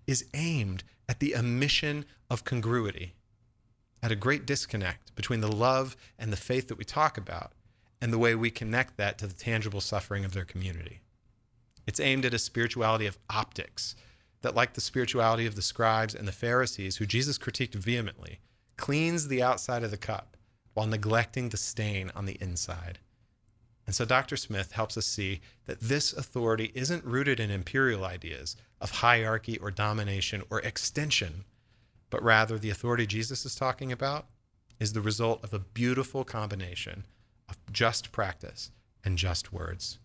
is 0.07 0.27
aimed 0.35 0.85
at 1.09 1.21
the 1.21 1.37
omission 1.37 2.05
of 2.31 2.45
congruity, 2.45 3.15
at 4.03 4.13
a 4.13 4.17
great 4.17 4.47
disconnect 4.47 5.15
between 5.15 5.41
the 5.41 5.51
love 5.51 5.97
and 6.19 6.33
the 6.33 6.37
faith 6.37 6.69
that 6.69 6.79
we 6.79 6.85
talk 6.85 7.17
about 7.17 7.53
and 8.01 8.13
the 8.13 8.19
way 8.19 8.35
we 8.35 8.51
connect 8.51 8.97
that 8.97 9.19
to 9.19 9.27
the 9.27 9.35
tangible 9.35 9.81
suffering 9.81 10.25
of 10.25 10.33
their 10.33 10.45
community. 10.45 11.01
It's 11.87 12.01
aimed 12.01 12.25
at 12.25 12.35
a 12.35 12.39
spirituality 12.39 13.07
of 13.07 13.19
optics 13.31 13.95
that, 14.47 14.55
like 14.55 14.75
the 14.75 14.81
spirituality 14.81 15.45
of 15.45 15.57
the 15.57 15.63
scribes 15.63 16.15
and 16.15 16.29
the 16.29 16.33
Pharisees, 16.33 16.99
who 16.99 17.05
Jesus 17.05 17.37
critiqued 17.37 17.75
vehemently, 17.75 18.39
cleans 18.77 19.27
the 19.27 19.43
outside 19.43 19.83
of 19.83 19.91
the 19.91 19.97
cup 19.97 20.37
while 20.73 20.87
neglecting 20.87 21.49
the 21.49 21.57
stain 21.57 22.13
on 22.15 22.27
the 22.27 22.39
inside. 22.41 23.01
And 23.87 23.95
so 23.95 24.05
Dr. 24.05 24.37
Smith 24.37 24.71
helps 24.71 24.97
us 24.97 25.05
see 25.05 25.41
that 25.65 25.81
this 25.81 26.13
authority 26.13 26.71
isn't 26.77 27.05
rooted 27.05 27.41
in 27.41 27.51
imperial 27.51 28.05
ideas 28.05 28.55
of 28.81 28.93
hierarchy 28.93 29.59
or 29.59 29.73
domination 29.73 30.45
or 30.49 30.61
extension, 30.61 31.45
but 32.09 32.23
rather 32.23 32.57
the 32.57 32.71
authority 32.71 33.05
Jesus 33.05 33.45
is 33.45 33.57
talking 33.57 33.91
about 33.91 34.27
is 34.79 34.93
the 34.93 35.01
result 35.01 35.43
of 35.43 35.53
a 35.53 35.59
beautiful 35.59 36.23
combination 36.23 37.05
of 37.49 37.59
just 37.73 38.13
practice 38.13 38.71
and 39.05 39.19
just 39.19 39.53
words. 39.53 39.99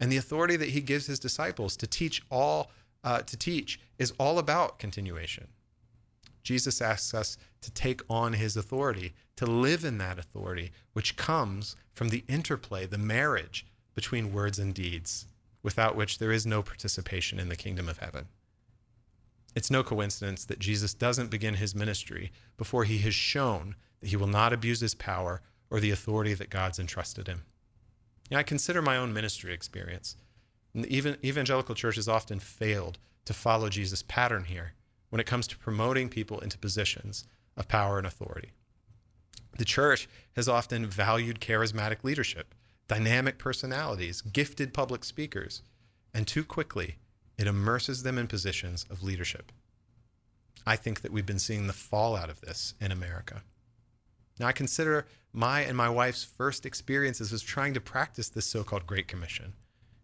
And 0.00 0.10
the 0.10 0.16
authority 0.16 0.56
that 0.56 0.70
he 0.70 0.80
gives 0.80 1.06
his 1.06 1.20
disciples 1.20 1.76
to 1.76 1.86
teach 1.86 2.20
all 2.32 2.72
uh, 3.04 3.22
to 3.22 3.36
teach 3.36 3.80
is 3.98 4.12
all 4.18 4.38
about 4.38 4.78
continuation. 4.78 5.48
Jesus 6.42 6.80
asks 6.80 7.14
us 7.14 7.36
to 7.60 7.70
take 7.70 8.00
on 8.08 8.32
his 8.32 8.56
authority, 8.56 9.14
to 9.36 9.46
live 9.46 9.84
in 9.84 9.98
that 9.98 10.18
authority, 10.18 10.72
which 10.92 11.16
comes 11.16 11.76
from 11.92 12.08
the 12.08 12.24
interplay, 12.28 12.86
the 12.86 12.98
marriage 12.98 13.66
between 13.94 14.32
words 14.32 14.58
and 14.58 14.74
deeds, 14.74 15.26
without 15.62 15.96
which 15.96 16.18
there 16.18 16.32
is 16.32 16.46
no 16.46 16.62
participation 16.62 17.38
in 17.38 17.48
the 17.48 17.56
kingdom 17.56 17.88
of 17.88 17.98
heaven. 17.98 18.26
It's 19.54 19.70
no 19.70 19.82
coincidence 19.82 20.44
that 20.46 20.58
Jesus 20.58 20.94
doesn't 20.94 21.30
begin 21.30 21.54
his 21.54 21.74
ministry 21.74 22.32
before 22.56 22.84
he 22.84 22.98
has 22.98 23.14
shown 23.14 23.74
that 24.00 24.08
he 24.08 24.16
will 24.16 24.26
not 24.26 24.52
abuse 24.52 24.80
his 24.80 24.94
power 24.94 25.42
or 25.70 25.80
the 25.80 25.90
authority 25.90 26.34
that 26.34 26.50
God's 26.50 26.78
entrusted 26.78 27.26
him. 27.26 27.42
You 28.30 28.36
know, 28.36 28.40
I 28.40 28.44
consider 28.44 28.80
my 28.80 28.96
own 28.96 29.12
ministry 29.12 29.52
experience. 29.52 30.16
Even 30.74 31.16
evangelical 31.24 31.74
churches 31.74 32.08
often 32.08 32.38
failed 32.38 32.98
to 33.24 33.34
follow 33.34 33.68
Jesus' 33.68 34.02
pattern 34.02 34.44
here 34.44 34.72
when 35.08 35.20
it 35.20 35.26
comes 35.26 35.46
to 35.48 35.58
promoting 35.58 36.08
people 36.08 36.38
into 36.40 36.58
positions 36.58 37.24
of 37.56 37.68
power 37.68 37.98
and 37.98 38.06
authority. 38.06 38.52
The 39.58 39.64
church 39.64 40.08
has 40.36 40.48
often 40.48 40.86
valued 40.86 41.40
charismatic 41.40 42.04
leadership, 42.04 42.54
dynamic 42.88 43.38
personalities, 43.38 44.20
gifted 44.20 44.72
public 44.72 45.04
speakers, 45.04 45.62
and 46.14 46.26
too 46.26 46.44
quickly 46.44 46.96
it 47.36 47.46
immerses 47.46 48.02
them 48.02 48.18
in 48.18 48.26
positions 48.26 48.84
of 48.90 49.02
leadership. 49.02 49.52
I 50.66 50.76
think 50.76 51.00
that 51.00 51.12
we've 51.12 51.26
been 51.26 51.38
seeing 51.38 51.66
the 51.66 51.72
fallout 51.72 52.30
of 52.30 52.40
this 52.40 52.74
in 52.80 52.92
America. 52.92 53.42
Now, 54.38 54.46
I 54.46 54.52
consider 54.52 55.06
my 55.32 55.60
and 55.60 55.76
my 55.76 55.88
wife's 55.88 56.24
first 56.24 56.64
experiences 56.64 57.32
as 57.32 57.42
trying 57.42 57.74
to 57.74 57.80
practice 57.80 58.28
this 58.28 58.46
so 58.46 58.64
called 58.64 58.86
Great 58.86 59.08
Commission. 59.08 59.54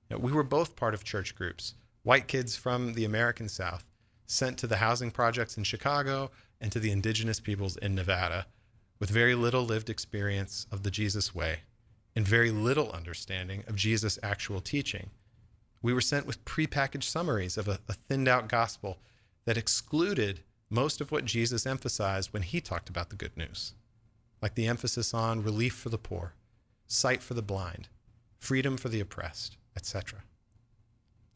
You 0.08 0.16
know, 0.16 0.20
we 0.22 0.32
were 0.32 0.42
both 0.42 0.76
part 0.76 0.94
of 0.94 1.04
church 1.04 1.34
groups, 1.34 1.74
white 2.02 2.28
kids 2.28 2.56
from 2.56 2.94
the 2.94 3.04
American 3.04 3.48
South, 3.48 3.84
sent 4.26 4.58
to 4.58 4.66
the 4.66 4.76
housing 4.76 5.10
projects 5.10 5.56
in 5.56 5.64
Chicago 5.64 6.30
and 6.60 6.70
to 6.72 6.80
the 6.80 6.90
indigenous 6.90 7.40
peoples 7.40 7.76
in 7.76 7.94
Nevada 7.94 8.46
with 8.98 9.10
very 9.10 9.34
little 9.34 9.64
lived 9.64 9.90
experience 9.90 10.66
of 10.70 10.82
the 10.82 10.90
Jesus 10.90 11.34
way 11.34 11.60
and 12.14 12.26
very 12.26 12.50
little 12.50 12.90
understanding 12.92 13.62
of 13.66 13.76
Jesus' 13.76 14.18
actual 14.22 14.60
teaching. 14.60 15.10
We 15.82 15.92
were 15.92 16.00
sent 16.00 16.26
with 16.26 16.44
prepackaged 16.44 17.04
summaries 17.04 17.58
of 17.58 17.68
a, 17.68 17.78
a 17.88 17.92
thinned 17.92 18.26
out 18.26 18.48
gospel 18.48 18.98
that 19.44 19.58
excluded 19.58 20.40
most 20.70 21.00
of 21.00 21.12
what 21.12 21.24
Jesus 21.24 21.66
emphasized 21.66 22.32
when 22.32 22.42
he 22.42 22.60
talked 22.60 22.88
about 22.88 23.10
the 23.10 23.16
good 23.16 23.36
news, 23.36 23.74
like 24.40 24.54
the 24.54 24.66
emphasis 24.66 25.14
on 25.14 25.42
relief 25.42 25.74
for 25.74 25.90
the 25.90 25.98
poor, 25.98 26.34
sight 26.86 27.22
for 27.22 27.34
the 27.34 27.42
blind, 27.42 27.88
freedom 28.38 28.76
for 28.76 28.88
the 28.88 29.00
oppressed, 29.00 29.56
etc. 29.76 30.22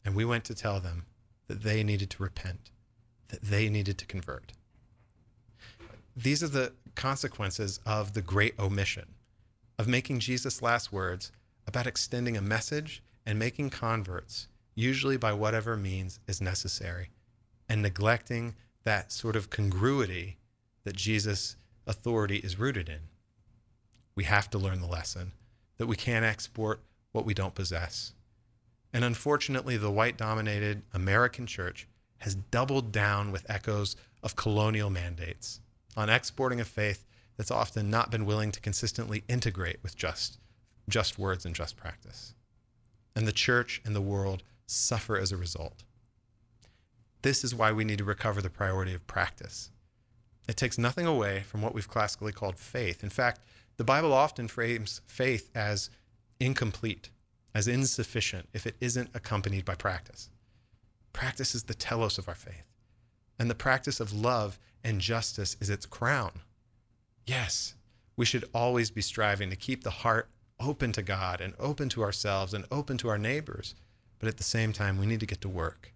And 0.03 0.15
we 0.15 0.25
went 0.25 0.43
to 0.45 0.55
tell 0.55 0.79
them 0.79 1.05
that 1.47 1.63
they 1.63 1.83
needed 1.83 2.09
to 2.11 2.23
repent, 2.23 2.71
that 3.29 3.41
they 3.41 3.69
needed 3.69 3.97
to 3.99 4.05
convert. 4.05 4.53
These 6.15 6.43
are 6.43 6.47
the 6.47 6.73
consequences 6.95 7.79
of 7.85 8.13
the 8.13 8.21
great 8.21 8.57
omission, 8.59 9.15
of 9.77 9.87
making 9.87 10.19
Jesus' 10.19 10.61
last 10.61 10.91
words 10.91 11.31
about 11.67 11.87
extending 11.87 12.35
a 12.35 12.41
message 12.41 13.01
and 13.25 13.37
making 13.37 13.69
converts, 13.69 14.47
usually 14.75 15.17
by 15.17 15.33
whatever 15.33 15.77
means 15.77 16.19
is 16.27 16.41
necessary, 16.41 17.09
and 17.69 17.81
neglecting 17.81 18.55
that 18.83 19.11
sort 19.11 19.35
of 19.35 19.49
congruity 19.49 20.37
that 20.83 20.95
Jesus' 20.95 21.55
authority 21.85 22.37
is 22.37 22.59
rooted 22.59 22.89
in. 22.89 23.01
We 24.15 24.23
have 24.25 24.49
to 24.49 24.57
learn 24.57 24.81
the 24.81 24.87
lesson 24.87 25.33
that 25.77 25.87
we 25.87 25.95
can't 25.95 26.25
export 26.25 26.81
what 27.11 27.25
we 27.25 27.33
don't 27.33 27.55
possess. 27.55 28.13
And 28.93 29.03
unfortunately, 29.03 29.77
the 29.77 29.91
white 29.91 30.17
dominated 30.17 30.83
American 30.93 31.47
church 31.47 31.87
has 32.19 32.35
doubled 32.35 32.91
down 32.91 33.31
with 33.31 33.49
echoes 33.49 33.95
of 34.21 34.35
colonial 34.35 34.89
mandates 34.89 35.59
on 35.97 36.09
exporting 36.09 36.59
a 36.59 36.65
faith 36.65 37.05
that's 37.37 37.51
often 37.51 37.89
not 37.89 38.11
been 38.11 38.25
willing 38.25 38.51
to 38.51 38.59
consistently 38.59 39.23
integrate 39.27 39.77
with 39.81 39.95
just, 39.95 40.37
just 40.87 41.17
words 41.17 41.45
and 41.45 41.55
just 41.55 41.77
practice. 41.77 42.35
And 43.15 43.27
the 43.27 43.31
church 43.31 43.81
and 43.85 43.95
the 43.95 44.01
world 44.01 44.43
suffer 44.67 45.17
as 45.17 45.31
a 45.31 45.37
result. 45.37 45.83
This 47.23 47.43
is 47.43 47.55
why 47.55 47.71
we 47.71 47.83
need 47.83 47.97
to 47.99 48.03
recover 48.03 48.41
the 48.41 48.49
priority 48.49 48.93
of 48.93 49.07
practice. 49.07 49.71
It 50.47 50.57
takes 50.57 50.77
nothing 50.77 51.05
away 51.05 51.41
from 51.41 51.61
what 51.61 51.73
we've 51.73 51.87
classically 51.87 52.31
called 52.31 52.57
faith. 52.57 53.03
In 53.03 53.09
fact, 53.09 53.41
the 53.77 53.83
Bible 53.83 54.13
often 54.13 54.47
frames 54.47 55.01
faith 55.07 55.49
as 55.55 55.89
incomplete 56.39 57.09
as 57.53 57.67
insufficient 57.67 58.47
if 58.53 58.65
it 58.65 58.75
isn't 58.79 59.09
accompanied 59.13 59.65
by 59.65 59.75
practice. 59.75 60.29
Practice 61.13 61.53
is 61.53 61.63
the 61.63 61.73
telos 61.73 62.17
of 62.17 62.27
our 62.27 62.35
faith, 62.35 62.65
and 63.37 63.49
the 63.49 63.55
practice 63.55 63.99
of 63.99 64.13
love 64.13 64.57
and 64.83 65.01
justice 65.01 65.57
is 65.59 65.69
its 65.69 65.85
crown. 65.85 66.41
Yes, 67.25 67.75
we 68.15 68.25
should 68.25 68.45
always 68.53 68.91
be 68.91 69.01
striving 69.01 69.49
to 69.49 69.55
keep 69.55 69.83
the 69.83 69.89
heart 69.89 70.29
open 70.59 70.91
to 70.93 71.01
God 71.01 71.41
and 71.41 71.53
open 71.59 71.89
to 71.89 72.03
ourselves 72.03 72.53
and 72.53 72.65
open 72.71 72.97
to 72.99 73.09
our 73.09 73.17
neighbors, 73.17 73.75
but 74.19 74.29
at 74.29 74.37
the 74.37 74.43
same 74.43 74.73
time, 74.73 74.97
we 74.97 75.05
need 75.05 75.19
to 75.19 75.25
get 75.25 75.41
to 75.41 75.49
work. 75.49 75.93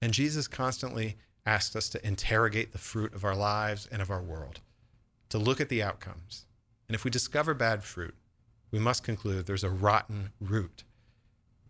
And 0.00 0.12
Jesus 0.12 0.48
constantly 0.48 1.16
asks 1.46 1.76
us 1.76 1.88
to 1.90 2.06
interrogate 2.06 2.72
the 2.72 2.78
fruit 2.78 3.14
of 3.14 3.24
our 3.24 3.36
lives 3.36 3.86
and 3.92 4.00
of 4.00 4.10
our 4.10 4.22
world, 4.22 4.60
to 5.28 5.38
look 5.38 5.60
at 5.60 5.68
the 5.68 5.82
outcomes. 5.82 6.46
And 6.88 6.94
if 6.94 7.04
we 7.04 7.10
discover 7.10 7.54
bad 7.54 7.84
fruit, 7.84 8.14
we 8.70 8.78
must 8.78 9.04
conclude 9.04 9.46
there's 9.46 9.64
a 9.64 9.70
rotten 9.70 10.30
root. 10.40 10.84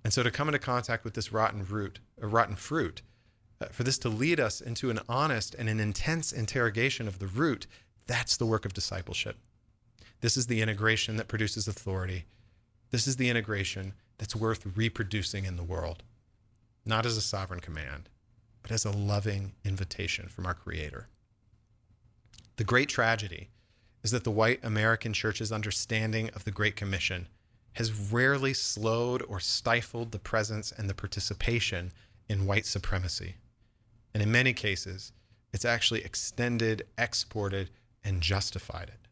And 0.03 0.13
so 0.13 0.23
to 0.23 0.31
come 0.31 0.49
into 0.49 0.59
contact 0.59 1.05
with 1.05 1.15
this 1.15 1.33
rotten 1.33 1.65
root, 1.65 2.01
a 2.21 2.27
rotten 2.27 2.57
fruit, 2.57 3.03
uh, 3.61 3.67
for 3.67 3.85
this 3.85 3.99
to 3.99 4.09
lead 4.09 4.41
us 4.41 4.61
into 4.61 4.91
an 4.91 5.01
honest 5.09 5.55
and 5.55 5.69
an 5.69 5.81
intense 5.81 6.33
interrogation 6.33 7.09
of 7.09 7.19
the 7.19 7.27
root, 7.27 7.67
that's 8.07 8.37
the 8.37 8.47
work 8.47 8.67
of 8.67 8.75
discipleship. 8.75 9.37
This 10.21 10.37
is 10.37 10.47
the 10.47 10.61
integration 10.61 11.17
that 11.17 11.29
produces 11.29 11.69
authority. 11.69 12.27
This 12.91 13.07
is 13.07 13.17
the 13.17 13.31
integration 13.31 13.95
that's 14.19 14.37
worth 14.37 14.67
reproducing 14.77 15.45
in 15.45 15.57
the 15.57 15.63
world, 15.63 16.03
not 16.85 17.07
as 17.07 17.17
a 17.17 17.23
sovereign 17.23 17.61
command, 17.61 18.09
but 18.63 18.71
as 18.71 18.85
a 18.85 18.91
loving 18.91 19.53
invitation 19.65 20.29
from 20.29 20.47
our 20.47 20.55
Creator. 20.55 21.09
The 22.57 22.65
great 22.65 22.89
tragedy 22.89 23.51
is 24.05 24.11
that 24.13 24.23
the 24.23 24.31
white 24.31 24.61
American 24.63 25.13
church's 25.13 25.51
understanding 25.51 26.31
of 26.35 26.45
the 26.45 26.53
Great 26.53 26.77
Commission 26.77 27.27
has 27.73 28.13
rarely 28.13 28.55
slowed 28.55 29.23
or 29.23 29.41
stifled 29.41 30.13
the 30.13 30.19
presence 30.19 30.71
and 30.71 30.89
the 30.89 30.95
participation 30.95 31.91
in 32.29 32.47
white 32.47 32.67
supremacy. 32.67 33.35
And 34.13 34.23
in 34.23 34.31
many 34.31 34.53
cases, 34.53 35.13
it's 35.53 35.65
actually 35.65 36.05
extended, 36.05 36.87
exported, 36.97 37.71
and 38.05 38.21
justified 38.21 38.89
it. 38.89 39.09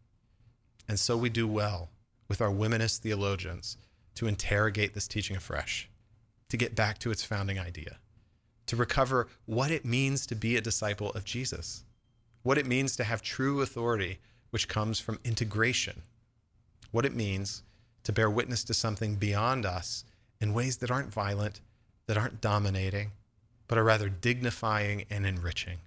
And 0.86 1.00
so 1.00 1.16
we 1.16 1.30
do 1.30 1.48
well 1.48 1.88
with 2.28 2.40
our 2.40 2.50
womanist 2.50 2.98
theologians 2.98 3.78
to 4.14 4.26
interrogate 4.26 4.94
this 4.94 5.08
teaching 5.08 5.36
afresh, 5.36 5.88
to 6.50 6.56
get 6.56 6.74
back 6.74 6.98
to 6.98 7.10
its 7.10 7.24
founding 7.24 7.58
idea, 7.58 7.98
to 8.66 8.76
recover 8.76 9.28
what 9.46 9.70
it 9.70 9.84
means 9.84 10.26
to 10.26 10.34
be 10.34 10.56
a 10.56 10.60
disciple 10.60 11.10
of 11.12 11.24
Jesus, 11.24 11.84
what 12.42 12.58
it 12.58 12.66
means 12.66 12.94
to 12.96 13.04
have 13.04 13.22
true 13.22 13.62
authority, 13.62 14.18
which 14.52 14.68
comes 14.68 15.00
from 15.00 15.18
integration, 15.24 16.02
what 16.90 17.06
it 17.06 17.16
means 17.16 17.62
to 18.04 18.12
bear 18.12 18.28
witness 18.28 18.62
to 18.62 18.74
something 18.74 19.14
beyond 19.14 19.64
us 19.64 20.04
in 20.42 20.52
ways 20.52 20.76
that 20.76 20.90
aren't 20.90 21.12
violent, 21.12 21.62
that 22.06 22.18
aren't 22.18 22.42
dominating, 22.42 23.12
but 23.66 23.78
are 23.78 23.84
rather 23.84 24.10
dignifying 24.10 25.06
and 25.08 25.24
enriching. 25.24 25.78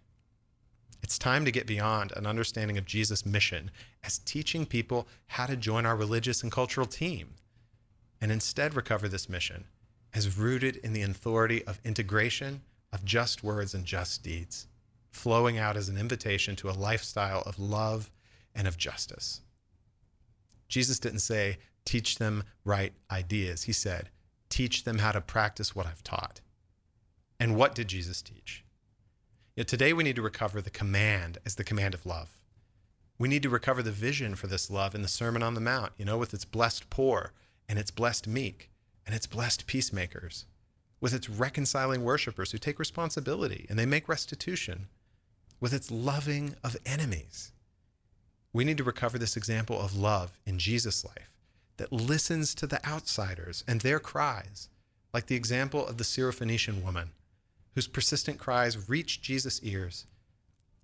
It's 1.04 1.20
time 1.20 1.46
to 1.46 1.52
get 1.52 1.68
beyond 1.68 2.12
an 2.16 2.26
understanding 2.26 2.80
of 2.80 2.86
Jesus' 2.86 3.24
mission 3.24 3.70
as 4.04 4.18
teaching 4.18 4.66
people 4.66 5.08
how 5.28 5.46
to 5.46 5.56
join 5.56 5.86
our 5.86 5.96
religious 5.96 6.42
and 6.42 6.52
cultural 6.52 6.88
team, 6.88 7.36
and 8.20 8.32
instead 8.32 8.74
recover 8.74 9.08
this 9.08 9.30
mission 9.30 9.66
as 10.12 10.40
rooted 10.40 10.78
in 10.78 10.94
the 10.94 11.04
authority 11.04 11.64
of 11.66 11.80
integration 11.86 12.62
of 12.92 13.06
just 13.06 13.44
words 13.44 13.76
and 13.76 13.86
just 13.86 14.24
deeds, 14.24 14.66
flowing 15.12 15.60
out 15.60 15.78
as 15.78 15.88
an 15.88 15.98
invitation 16.00 16.56
to 16.56 16.72
a 16.72 16.72
lifestyle 16.72 17.44
of 17.46 17.60
love 17.60 18.10
and 18.56 18.68
of 18.68 18.78
justice. 18.78 19.42
Jesus 20.68 21.00
didn't 21.00 21.20
say, 21.20 21.58
teach 21.84 22.18
them 22.18 22.44
right 22.64 22.94
ideas. 23.12 23.64
He 23.64 23.74
said, 23.74 24.10
teach 24.50 24.84
them 24.84 25.00
how 25.00 25.12
to 25.12 25.22
practice 25.22 25.76
what 25.76 25.86
I've 25.86 26.04
taught. 26.04 26.42
And 27.40 27.56
what 27.56 27.76
did 27.76 27.90
Jesus 27.90 28.22
teach? 28.22 28.64
Yet 29.56 29.68
today 29.68 29.94
we 29.94 30.04
need 30.04 30.16
to 30.16 30.22
recover 30.22 30.62
the 30.62 30.70
command 30.70 31.38
as 31.46 31.56
the 31.56 31.64
command 31.64 31.94
of 31.94 32.06
love. 32.06 32.38
We 33.18 33.30
need 33.30 33.44
to 33.44 33.50
recover 33.50 33.82
the 33.82 33.92
vision 33.92 34.36
for 34.36 34.48
this 34.48 34.70
love 34.70 34.96
in 34.96 35.02
the 35.02 35.08
Sermon 35.08 35.44
on 35.44 35.54
the 35.54 35.62
Mount, 35.62 35.94
you 35.98 36.06
know, 36.06 36.18
with 36.18 36.34
its 36.34 36.46
blessed 36.46 36.90
poor 36.90 37.34
and 37.70 37.80
its 37.80 37.92
blessed 37.92 38.28
meek 38.28 38.70
and 39.06 39.16
its 39.16 39.28
blessed 39.28 39.68
peacemakers, 39.68 40.46
with 41.00 41.14
its 41.14 41.30
reconciling 41.30 42.04
worshipers 42.04 42.52
who 42.52 42.58
take 42.58 42.80
responsibility 42.80 43.66
and 43.70 43.78
they 43.78 43.86
make 43.86 44.10
restitution, 44.10 44.88
with 45.60 45.74
its 45.74 45.92
loving 45.92 46.56
of 46.64 46.76
enemies. 46.86 47.54
We 48.56 48.64
need 48.64 48.78
to 48.78 48.86
recover 48.86 49.18
this 49.18 49.36
example 49.36 49.78
of 49.78 49.98
love 49.98 50.40
in 50.46 50.60
Jesus' 50.60 51.04
life 51.04 51.34
that 51.76 51.92
listens 51.92 52.56
to 52.56 52.66
the 52.66 52.80
outsiders 52.88 53.66
and 53.68 53.82
their 53.82 54.00
cries, 54.00 54.70
like 55.14 55.26
the 55.26 55.36
example 55.36 55.86
of 55.86 55.98
the 55.98 56.06
Syrophoenician 56.06 56.82
woman, 56.82 57.10
whose 57.74 57.90
persistent 57.90 58.40
cries 58.40 58.88
reach 58.88 59.22
Jesus' 59.22 59.62
ears. 59.62 60.06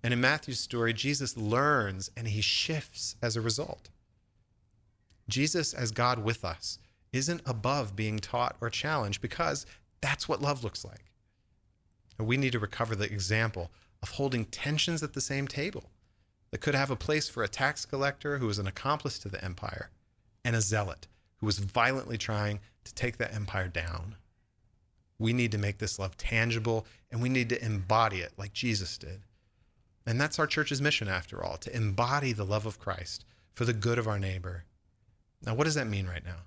And 0.02 0.12
in 0.12 0.20
Matthew's 0.20 0.60
story, 0.60 0.92
Jesus 0.92 1.34
learns 1.34 2.10
and 2.14 2.28
he 2.28 2.42
shifts 2.42 3.16
as 3.22 3.36
a 3.36 3.40
result. 3.40 3.88
Jesus, 5.26 5.72
as 5.72 5.92
God 5.92 6.18
with 6.18 6.44
us, 6.44 6.78
isn't 7.10 7.40
above 7.46 7.96
being 7.96 8.18
taught 8.18 8.54
or 8.60 8.68
challenged 8.68 9.22
because 9.22 9.64
that's 10.02 10.28
what 10.28 10.42
love 10.42 10.62
looks 10.62 10.84
like. 10.84 11.10
And 12.18 12.28
we 12.28 12.36
need 12.36 12.52
to 12.52 12.58
recover 12.58 12.94
the 12.94 13.10
example 13.10 13.70
of 14.02 14.10
holding 14.10 14.44
tensions 14.44 15.02
at 15.02 15.14
the 15.14 15.22
same 15.22 15.48
table 15.48 15.84
that 16.52 16.60
could 16.60 16.74
have 16.74 16.90
a 16.90 16.96
place 16.96 17.28
for 17.28 17.42
a 17.42 17.48
tax 17.48 17.84
collector 17.84 18.38
who 18.38 18.46
was 18.46 18.58
an 18.58 18.66
accomplice 18.68 19.18
to 19.18 19.28
the 19.28 19.44
empire 19.44 19.90
and 20.44 20.54
a 20.54 20.60
zealot 20.60 21.08
who 21.38 21.46
was 21.46 21.58
violently 21.58 22.16
trying 22.16 22.60
to 22.84 22.94
take 22.94 23.16
that 23.16 23.34
empire 23.34 23.68
down. 23.68 24.14
We 25.18 25.32
need 25.32 25.50
to 25.52 25.58
make 25.58 25.78
this 25.78 25.98
love 25.98 26.16
tangible 26.16 26.86
and 27.10 27.20
we 27.20 27.28
need 27.28 27.48
to 27.48 27.64
embody 27.64 28.20
it 28.20 28.32
like 28.36 28.52
Jesus 28.52 28.98
did. 28.98 29.22
And 30.06 30.20
that's 30.20 30.38
our 30.38 30.46
church's 30.46 30.82
mission, 30.82 31.08
after 31.08 31.42
all, 31.42 31.56
to 31.58 31.74
embody 31.74 32.32
the 32.32 32.44
love 32.44 32.66
of 32.66 32.78
Christ 32.78 33.24
for 33.54 33.64
the 33.64 33.72
good 33.72 33.98
of 33.98 34.08
our 34.08 34.18
neighbor. 34.18 34.64
Now, 35.44 35.54
what 35.54 35.64
does 35.64 35.74
that 35.76 35.86
mean 35.86 36.06
right 36.06 36.24
now? 36.24 36.38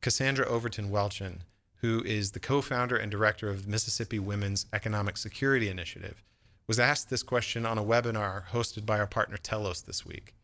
Cassandra 0.00 0.46
Overton 0.46 0.90
Welchlin, 0.90 1.40
who 1.76 2.02
is 2.04 2.32
the 2.32 2.40
co 2.40 2.62
founder 2.62 2.96
and 2.96 3.10
director 3.10 3.50
of 3.50 3.68
Mississippi 3.68 4.18
Women's 4.18 4.66
Economic 4.72 5.16
Security 5.16 5.68
Initiative, 5.68 6.22
was 6.66 6.78
asked 6.78 7.10
this 7.10 7.22
question 7.22 7.66
on 7.66 7.78
a 7.78 7.84
webinar 7.84 8.46
hosted 8.48 8.86
by 8.86 8.98
our 8.98 9.06
partner 9.06 9.36
Telos 9.36 9.82
this 9.82 10.06
week. 10.06 10.34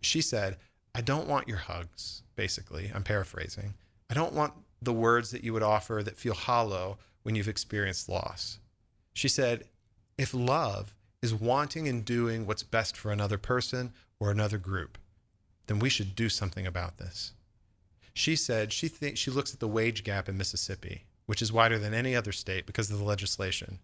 She 0.00 0.20
said, 0.20 0.56
I 0.94 1.00
don't 1.00 1.28
want 1.28 1.48
your 1.48 1.58
hugs, 1.58 2.22
basically. 2.36 2.90
I'm 2.94 3.02
paraphrasing. 3.02 3.74
I 4.10 4.14
don't 4.14 4.32
want 4.32 4.52
the 4.80 4.92
words 4.92 5.30
that 5.30 5.44
you 5.44 5.52
would 5.52 5.62
offer 5.62 6.02
that 6.04 6.16
feel 6.16 6.34
hollow 6.34 6.98
when 7.22 7.34
you've 7.34 7.48
experienced 7.48 8.08
loss. 8.08 8.58
She 9.12 9.28
said, 9.28 9.64
if 10.16 10.32
love 10.32 10.94
is 11.22 11.34
wanting 11.34 11.88
and 11.88 12.04
doing 12.04 12.46
what's 12.46 12.62
best 12.62 12.96
for 12.96 13.10
another 13.10 13.38
person 13.38 13.92
or 14.20 14.30
another 14.30 14.58
group, 14.58 14.98
then 15.66 15.78
we 15.78 15.88
should 15.88 16.14
do 16.14 16.28
something 16.28 16.66
about 16.66 16.98
this. 16.98 17.32
She 18.14 18.34
said 18.36 18.72
she 18.72 18.88
thinks 18.88 19.20
she 19.20 19.30
looks 19.30 19.52
at 19.52 19.60
the 19.60 19.68
wage 19.68 20.02
gap 20.04 20.28
in 20.28 20.36
Mississippi, 20.36 21.04
which 21.26 21.42
is 21.42 21.52
wider 21.52 21.78
than 21.78 21.94
any 21.94 22.16
other 22.16 22.32
state 22.32 22.66
because 22.66 22.90
of 22.90 22.98
the 22.98 23.04
legislation. 23.04 23.78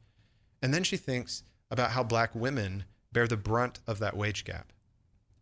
And 0.63 0.73
then 0.73 0.83
she 0.83 0.97
thinks 0.97 1.43
about 1.71 1.93
how 1.93 2.03
black 2.03 2.35
women 2.35 2.85
bear 3.13 3.27
the 3.27 3.37
brunt 3.37 3.81
of 3.87 3.99
that 3.99 4.17
wage 4.17 4.45
gap. 4.45 4.73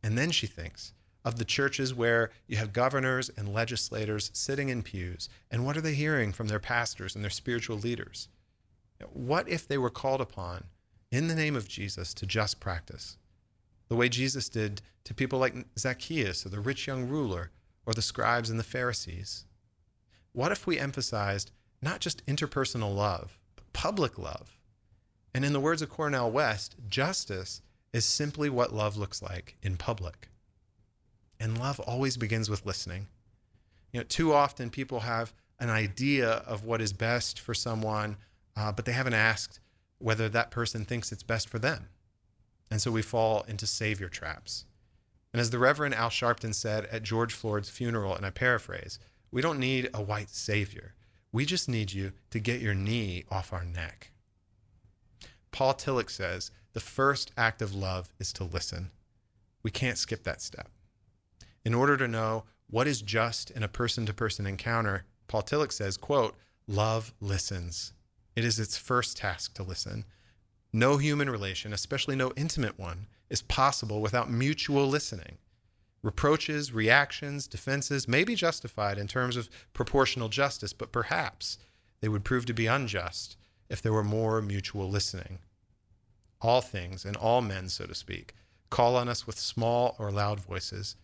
And 0.02 0.18
then 0.18 0.30
she 0.30 0.46
thinks 0.46 0.92
of 1.24 1.38
the 1.38 1.44
churches 1.44 1.94
where 1.94 2.30
you 2.46 2.56
have 2.56 2.72
governors 2.72 3.30
and 3.36 3.52
legislators 3.52 4.30
sitting 4.34 4.68
in 4.68 4.82
pews. 4.82 5.28
And 5.50 5.64
what 5.64 5.76
are 5.76 5.80
they 5.80 5.94
hearing 5.94 6.32
from 6.32 6.48
their 6.48 6.58
pastors 6.58 7.14
and 7.14 7.22
their 7.22 7.30
spiritual 7.30 7.76
leaders? 7.76 8.28
What 9.12 9.48
if 9.48 9.66
they 9.66 9.78
were 9.78 9.90
called 9.90 10.20
upon 10.20 10.64
in 11.10 11.28
the 11.28 11.34
name 11.34 11.56
of 11.56 11.68
Jesus 11.68 12.14
to 12.14 12.26
just 12.26 12.60
practice? 12.60 13.16
The 13.88 13.96
way 13.96 14.08
Jesus 14.08 14.48
did 14.48 14.82
to 15.04 15.14
people 15.14 15.38
like 15.38 15.54
Zacchaeus 15.78 16.46
or 16.46 16.48
the 16.48 16.60
rich 16.60 16.86
young 16.86 17.08
ruler 17.08 17.50
or 17.86 17.94
the 17.94 18.02
scribes 18.02 18.50
and 18.50 18.58
the 18.58 18.64
Pharisees? 18.64 19.44
What 20.32 20.52
if 20.52 20.66
we 20.66 20.78
emphasized 20.78 21.50
not 21.80 22.00
just 22.00 22.24
interpersonal 22.26 22.94
love, 22.94 23.38
but 23.54 23.72
public 23.72 24.18
love? 24.18 24.58
And 25.34 25.44
in 25.44 25.52
the 25.52 25.60
words 25.60 25.82
of 25.82 25.88
Cornel 25.88 26.30
West, 26.30 26.76
justice 26.88 27.62
is 27.92 28.04
simply 28.04 28.50
what 28.50 28.74
love 28.74 28.96
looks 28.96 29.22
like 29.22 29.56
in 29.62 29.76
public. 29.76 30.28
And 31.40 31.58
love 31.58 31.80
always 31.80 32.16
begins 32.16 32.48
with 32.48 32.66
listening. 32.66 33.08
You 33.92 34.00
know, 34.00 34.04
too 34.04 34.32
often 34.32 34.70
people 34.70 35.00
have 35.00 35.32
an 35.58 35.70
idea 35.70 36.28
of 36.28 36.64
what 36.64 36.80
is 36.80 36.92
best 36.92 37.38
for 37.38 37.54
someone, 37.54 38.16
uh, 38.56 38.72
but 38.72 38.84
they 38.84 38.92
haven't 38.92 39.14
asked 39.14 39.60
whether 39.98 40.28
that 40.28 40.50
person 40.50 40.84
thinks 40.84 41.12
it's 41.12 41.22
best 41.22 41.48
for 41.48 41.58
them. 41.58 41.88
And 42.70 42.80
so 42.80 42.90
we 42.90 43.02
fall 43.02 43.44
into 43.48 43.66
savior 43.66 44.08
traps. 44.08 44.64
And 45.32 45.40
as 45.40 45.50
the 45.50 45.58
Reverend 45.58 45.94
Al 45.94 46.10
Sharpton 46.10 46.54
said 46.54 46.86
at 46.86 47.02
George 47.02 47.32
Floyd's 47.32 47.70
funeral, 47.70 48.14
and 48.14 48.26
I 48.26 48.30
paraphrase, 48.30 48.98
we 49.30 49.40
don't 49.40 49.58
need 49.58 49.88
a 49.94 50.02
white 50.02 50.30
savior. 50.30 50.94
We 51.32 51.46
just 51.46 51.68
need 51.68 51.92
you 51.92 52.12
to 52.30 52.38
get 52.38 52.60
your 52.60 52.74
knee 52.74 53.24
off 53.30 53.52
our 53.52 53.64
neck. 53.64 54.11
Paul 55.52 55.74
Tillich 55.74 56.10
says 56.10 56.50
the 56.72 56.80
first 56.80 57.30
act 57.36 57.62
of 57.62 57.74
love 57.74 58.12
is 58.18 58.32
to 58.34 58.44
listen. 58.44 58.90
We 59.62 59.70
can't 59.70 59.98
skip 59.98 60.24
that 60.24 60.40
step. 60.40 60.70
In 61.64 61.74
order 61.74 61.96
to 61.98 62.08
know 62.08 62.44
what 62.68 62.88
is 62.88 63.02
just 63.02 63.50
in 63.50 63.62
a 63.62 63.68
person-to-person 63.68 64.46
encounter, 64.46 65.04
Paul 65.28 65.42
Tillich 65.42 65.72
says, 65.72 65.96
quote, 65.96 66.34
love 66.66 67.12
listens. 67.20 67.92
It 68.34 68.44
is 68.44 68.58
its 68.58 68.78
first 68.78 69.18
task 69.18 69.54
to 69.54 69.62
listen. 69.62 70.06
No 70.72 70.96
human 70.96 71.28
relation, 71.28 71.74
especially 71.74 72.16
no 72.16 72.32
intimate 72.34 72.78
one, 72.78 73.06
is 73.28 73.42
possible 73.42 74.00
without 74.00 74.30
mutual 74.30 74.88
listening. 74.88 75.36
Reproaches, 76.02 76.72
reactions, 76.72 77.46
defenses 77.46 78.08
may 78.08 78.24
be 78.24 78.34
justified 78.34 78.98
in 78.98 79.06
terms 79.06 79.36
of 79.36 79.50
proportional 79.74 80.30
justice, 80.30 80.72
but 80.72 80.92
perhaps 80.92 81.58
they 82.00 82.08
would 82.08 82.24
prove 82.24 82.46
to 82.46 82.54
be 82.54 82.66
unjust 82.66 83.36
if 83.72 83.82
there 83.82 83.92
were 83.92 84.04
more 84.04 84.40
mutual 84.40 84.88
listening. 84.88 85.40
All 86.40 86.60
things 86.60 87.04
and 87.04 87.16
all 87.16 87.40
men, 87.40 87.68
so 87.68 87.86
to 87.86 87.94
speak, 87.94 88.34
call 88.70 88.94
on 88.94 89.08
us 89.08 89.26
with 89.26 89.38
small 89.38 89.96
or 89.98 90.12
loud 90.12 90.38
voices 90.38 90.94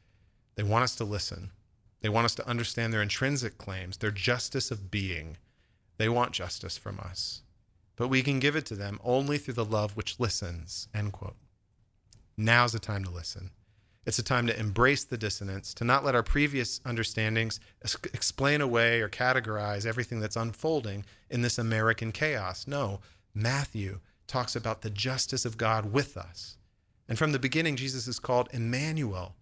they 0.59 0.65
want 0.65 0.83
us 0.83 0.97
to 0.97 1.05
listen. 1.05 1.53
They 2.01 2.09
want 2.09 2.25
us 2.25 2.35
to 2.35 2.49
understand 2.49 2.93
their 2.93 3.01
intrinsic 3.01 3.59
claims, 3.59 3.97
their 3.97 4.11
justice 4.11 4.73
of 4.73 4.91
being. 4.91 5.37
They 5.99 6.09
want 6.09 6.33
justice 6.33 6.77
from 6.77 6.99
us. 6.99 7.43
But 7.95 8.09
we 8.09 8.25
can 8.25 8.41
give 8.41 8.57
it 8.57 8.67
to 8.67 8.75
them 8.75 8.99
only 9.05 9.39
through 9.39 9.55
the 9.55 9.65
love 9.65 9.97
which 9.97 10.19
listens. 10.19 10.89
End 10.93 11.13
quote. 11.13 11.37
Now's 12.37 12.73
the 12.73 12.81
time 12.81 13.05
to 13.05 13.11
listen. 13.11 13.53
It's 14.07 14.19
a 14.19 14.23
time 14.25 14.47
to 14.47 14.59
embrace 14.59 15.05
the 15.05 15.19
dissonance, 15.19 15.75
to 15.75 15.85
not 15.85 16.05
let 16.05 16.15
our 16.15 16.23
previous 16.23 16.81
understandings 16.85 17.61
explain 18.15 18.61
away 18.61 19.01
or 19.01 19.09
categorize 19.09 19.85
everything 19.87 20.21
that's 20.21 20.37
unfolding 20.37 21.05
in 21.31 21.43
this 21.43 21.59
American 21.59 22.13
chaos. 22.13 22.67
No, 22.67 23.01
Matthew 23.35 24.01
talks 24.27 24.57
about 24.57 24.83
the 24.83 24.91
justice 24.91 25.45
of 25.45 25.59
God 25.59 25.93
with 25.93 26.17
us 26.17 26.57
And 27.09 27.19
from 27.19 27.33
the 27.33 27.39
beginning, 27.39 27.77
Jesus 27.77 28.07
is 28.07 28.19
called 28.19 28.49
Emmanuel 28.53 29.35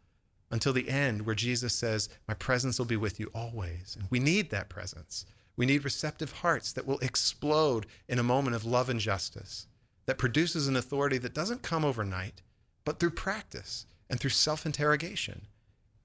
until 0.50 0.72
the 0.72 0.88
end, 0.88 1.26
where 1.26 1.34
Jesus 1.34 1.74
says, 1.74 2.08
My 2.28 2.34
presence 2.34 2.78
will 2.78 2.86
be 2.86 2.96
with 2.96 3.18
you 3.20 3.30
always. 3.34 3.96
And 3.98 4.08
we 4.10 4.20
need 4.20 4.50
that 4.50 4.68
presence. 4.68 5.26
We 5.56 5.66
need 5.66 5.84
receptive 5.84 6.32
hearts 6.32 6.72
that 6.72 6.86
will 6.86 6.98
explode 7.00 7.86
in 8.08 8.18
a 8.18 8.24
moment 8.24 8.56
of 8.56 8.64
love 8.64 8.88
and 8.88 9.00
justice, 9.00 9.66
that 10.06 10.18
produces 10.18 10.68
an 10.68 10.76
authority 10.76 11.18
that 11.18 11.34
doesn't 11.34 11.62
come 11.62 11.84
overnight, 11.84 12.42
but 12.84 13.00
through 13.00 13.10
practice 13.10 13.86
and 14.08 14.20
through 14.20 14.30
self 14.30 14.66
interrogation. 14.66 15.42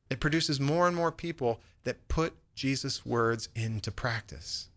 It 0.09 0.19
produces 0.19 0.59
more 0.59 0.87
and 0.87 0.95
more 0.95 1.11
people 1.11 1.61
that 1.83 2.07
put 2.07 2.33
Jesus' 2.53 3.05
words 3.05 3.49
into 3.55 3.91
practice. 3.91 4.69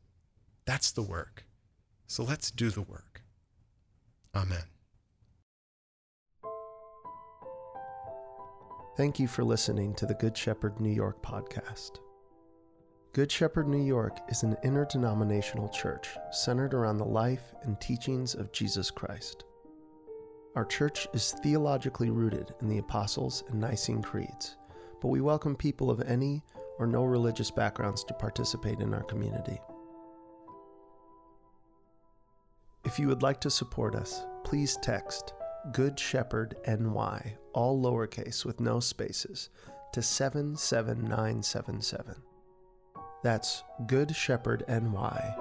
That's 0.65 0.93
the 0.93 1.03
work. 1.03 1.45
So 2.07 2.23
let's 2.23 2.51
do 2.51 2.71
the 2.71 2.83
work. 2.83 3.23
Amen. 4.35 4.65
Thank 8.97 9.19
you 9.19 9.27
for 9.27 9.43
listening 9.43 9.95
to 9.97 10.07
the 10.07 10.15
Good 10.15 10.37
Shepherd 10.37 10.79
New 10.79 10.93
York 10.93 11.21
podcast. 11.21 11.99
Good 13.13 13.31
Shepherd 13.31 13.69
New 13.69 13.85
York 13.85 14.19
is 14.29 14.45
an 14.45 14.57
interdenominational 14.63 15.69
church 15.69 16.09
centered 16.31 16.75
around 16.75 16.99
the 16.99 17.05
life 17.05 17.55
and 17.63 17.81
teachings 17.81 18.35
of 18.35 18.53
Jesus 18.53 18.91
Christ. 18.91 19.45
Our 20.57 20.65
church 20.65 21.07
is 21.13 21.35
theologically 21.43 22.11
rooted 22.11 22.55
in 22.61 22.69
the 22.69 22.79
Apostles 22.79 23.43
and 23.49 23.61
Nicene 23.61 24.03
Creeds, 24.03 24.57
but 25.03 25.09
we 25.09 25.21
welcome 25.21 25.57
people 25.57 25.91
of 25.91 26.01
any 26.03 26.45
or 26.79 26.87
no 26.87 27.03
religious 27.03 27.51
backgrounds 27.51 28.05
to 28.05 28.15
participate 28.15 28.79
in 28.79 28.95
our 28.95 29.03
community. 29.03 29.61
If 32.85 33.01
you 33.01 33.09
would 33.09 33.23
like 33.23 33.41
to 33.41 33.51
support 33.51 33.97
us, 33.97 34.23
please 34.45 34.79
text 34.81 35.35
Good 35.73 35.99
Shepherd 35.99 36.55
NY, 36.69 37.37
all 37.53 37.83
lowercase 37.83 38.45
with 38.45 38.61
no 38.61 38.79
spaces, 38.79 39.51
to 39.93 40.03
77977. 40.03 42.15
That's 43.25 43.65
Good 43.89 44.15
Shepherd 44.15 44.63
NY 44.69 45.35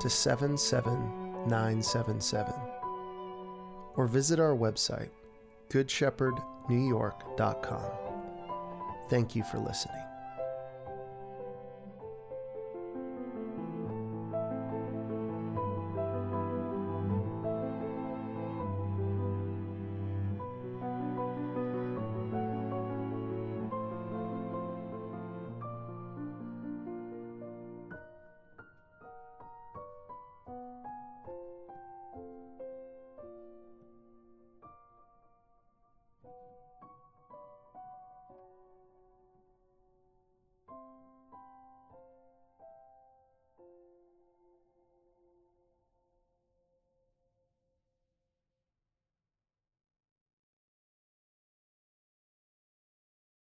to 0.00 0.08
77977. 0.08 2.69
Or 4.00 4.06
visit 4.06 4.40
our 4.40 4.56
website, 4.56 5.10
goodshepherdnewyork.com. 5.68 7.90
Thank 9.10 9.36
you 9.36 9.44
for 9.44 9.58
listening. 9.58 10.09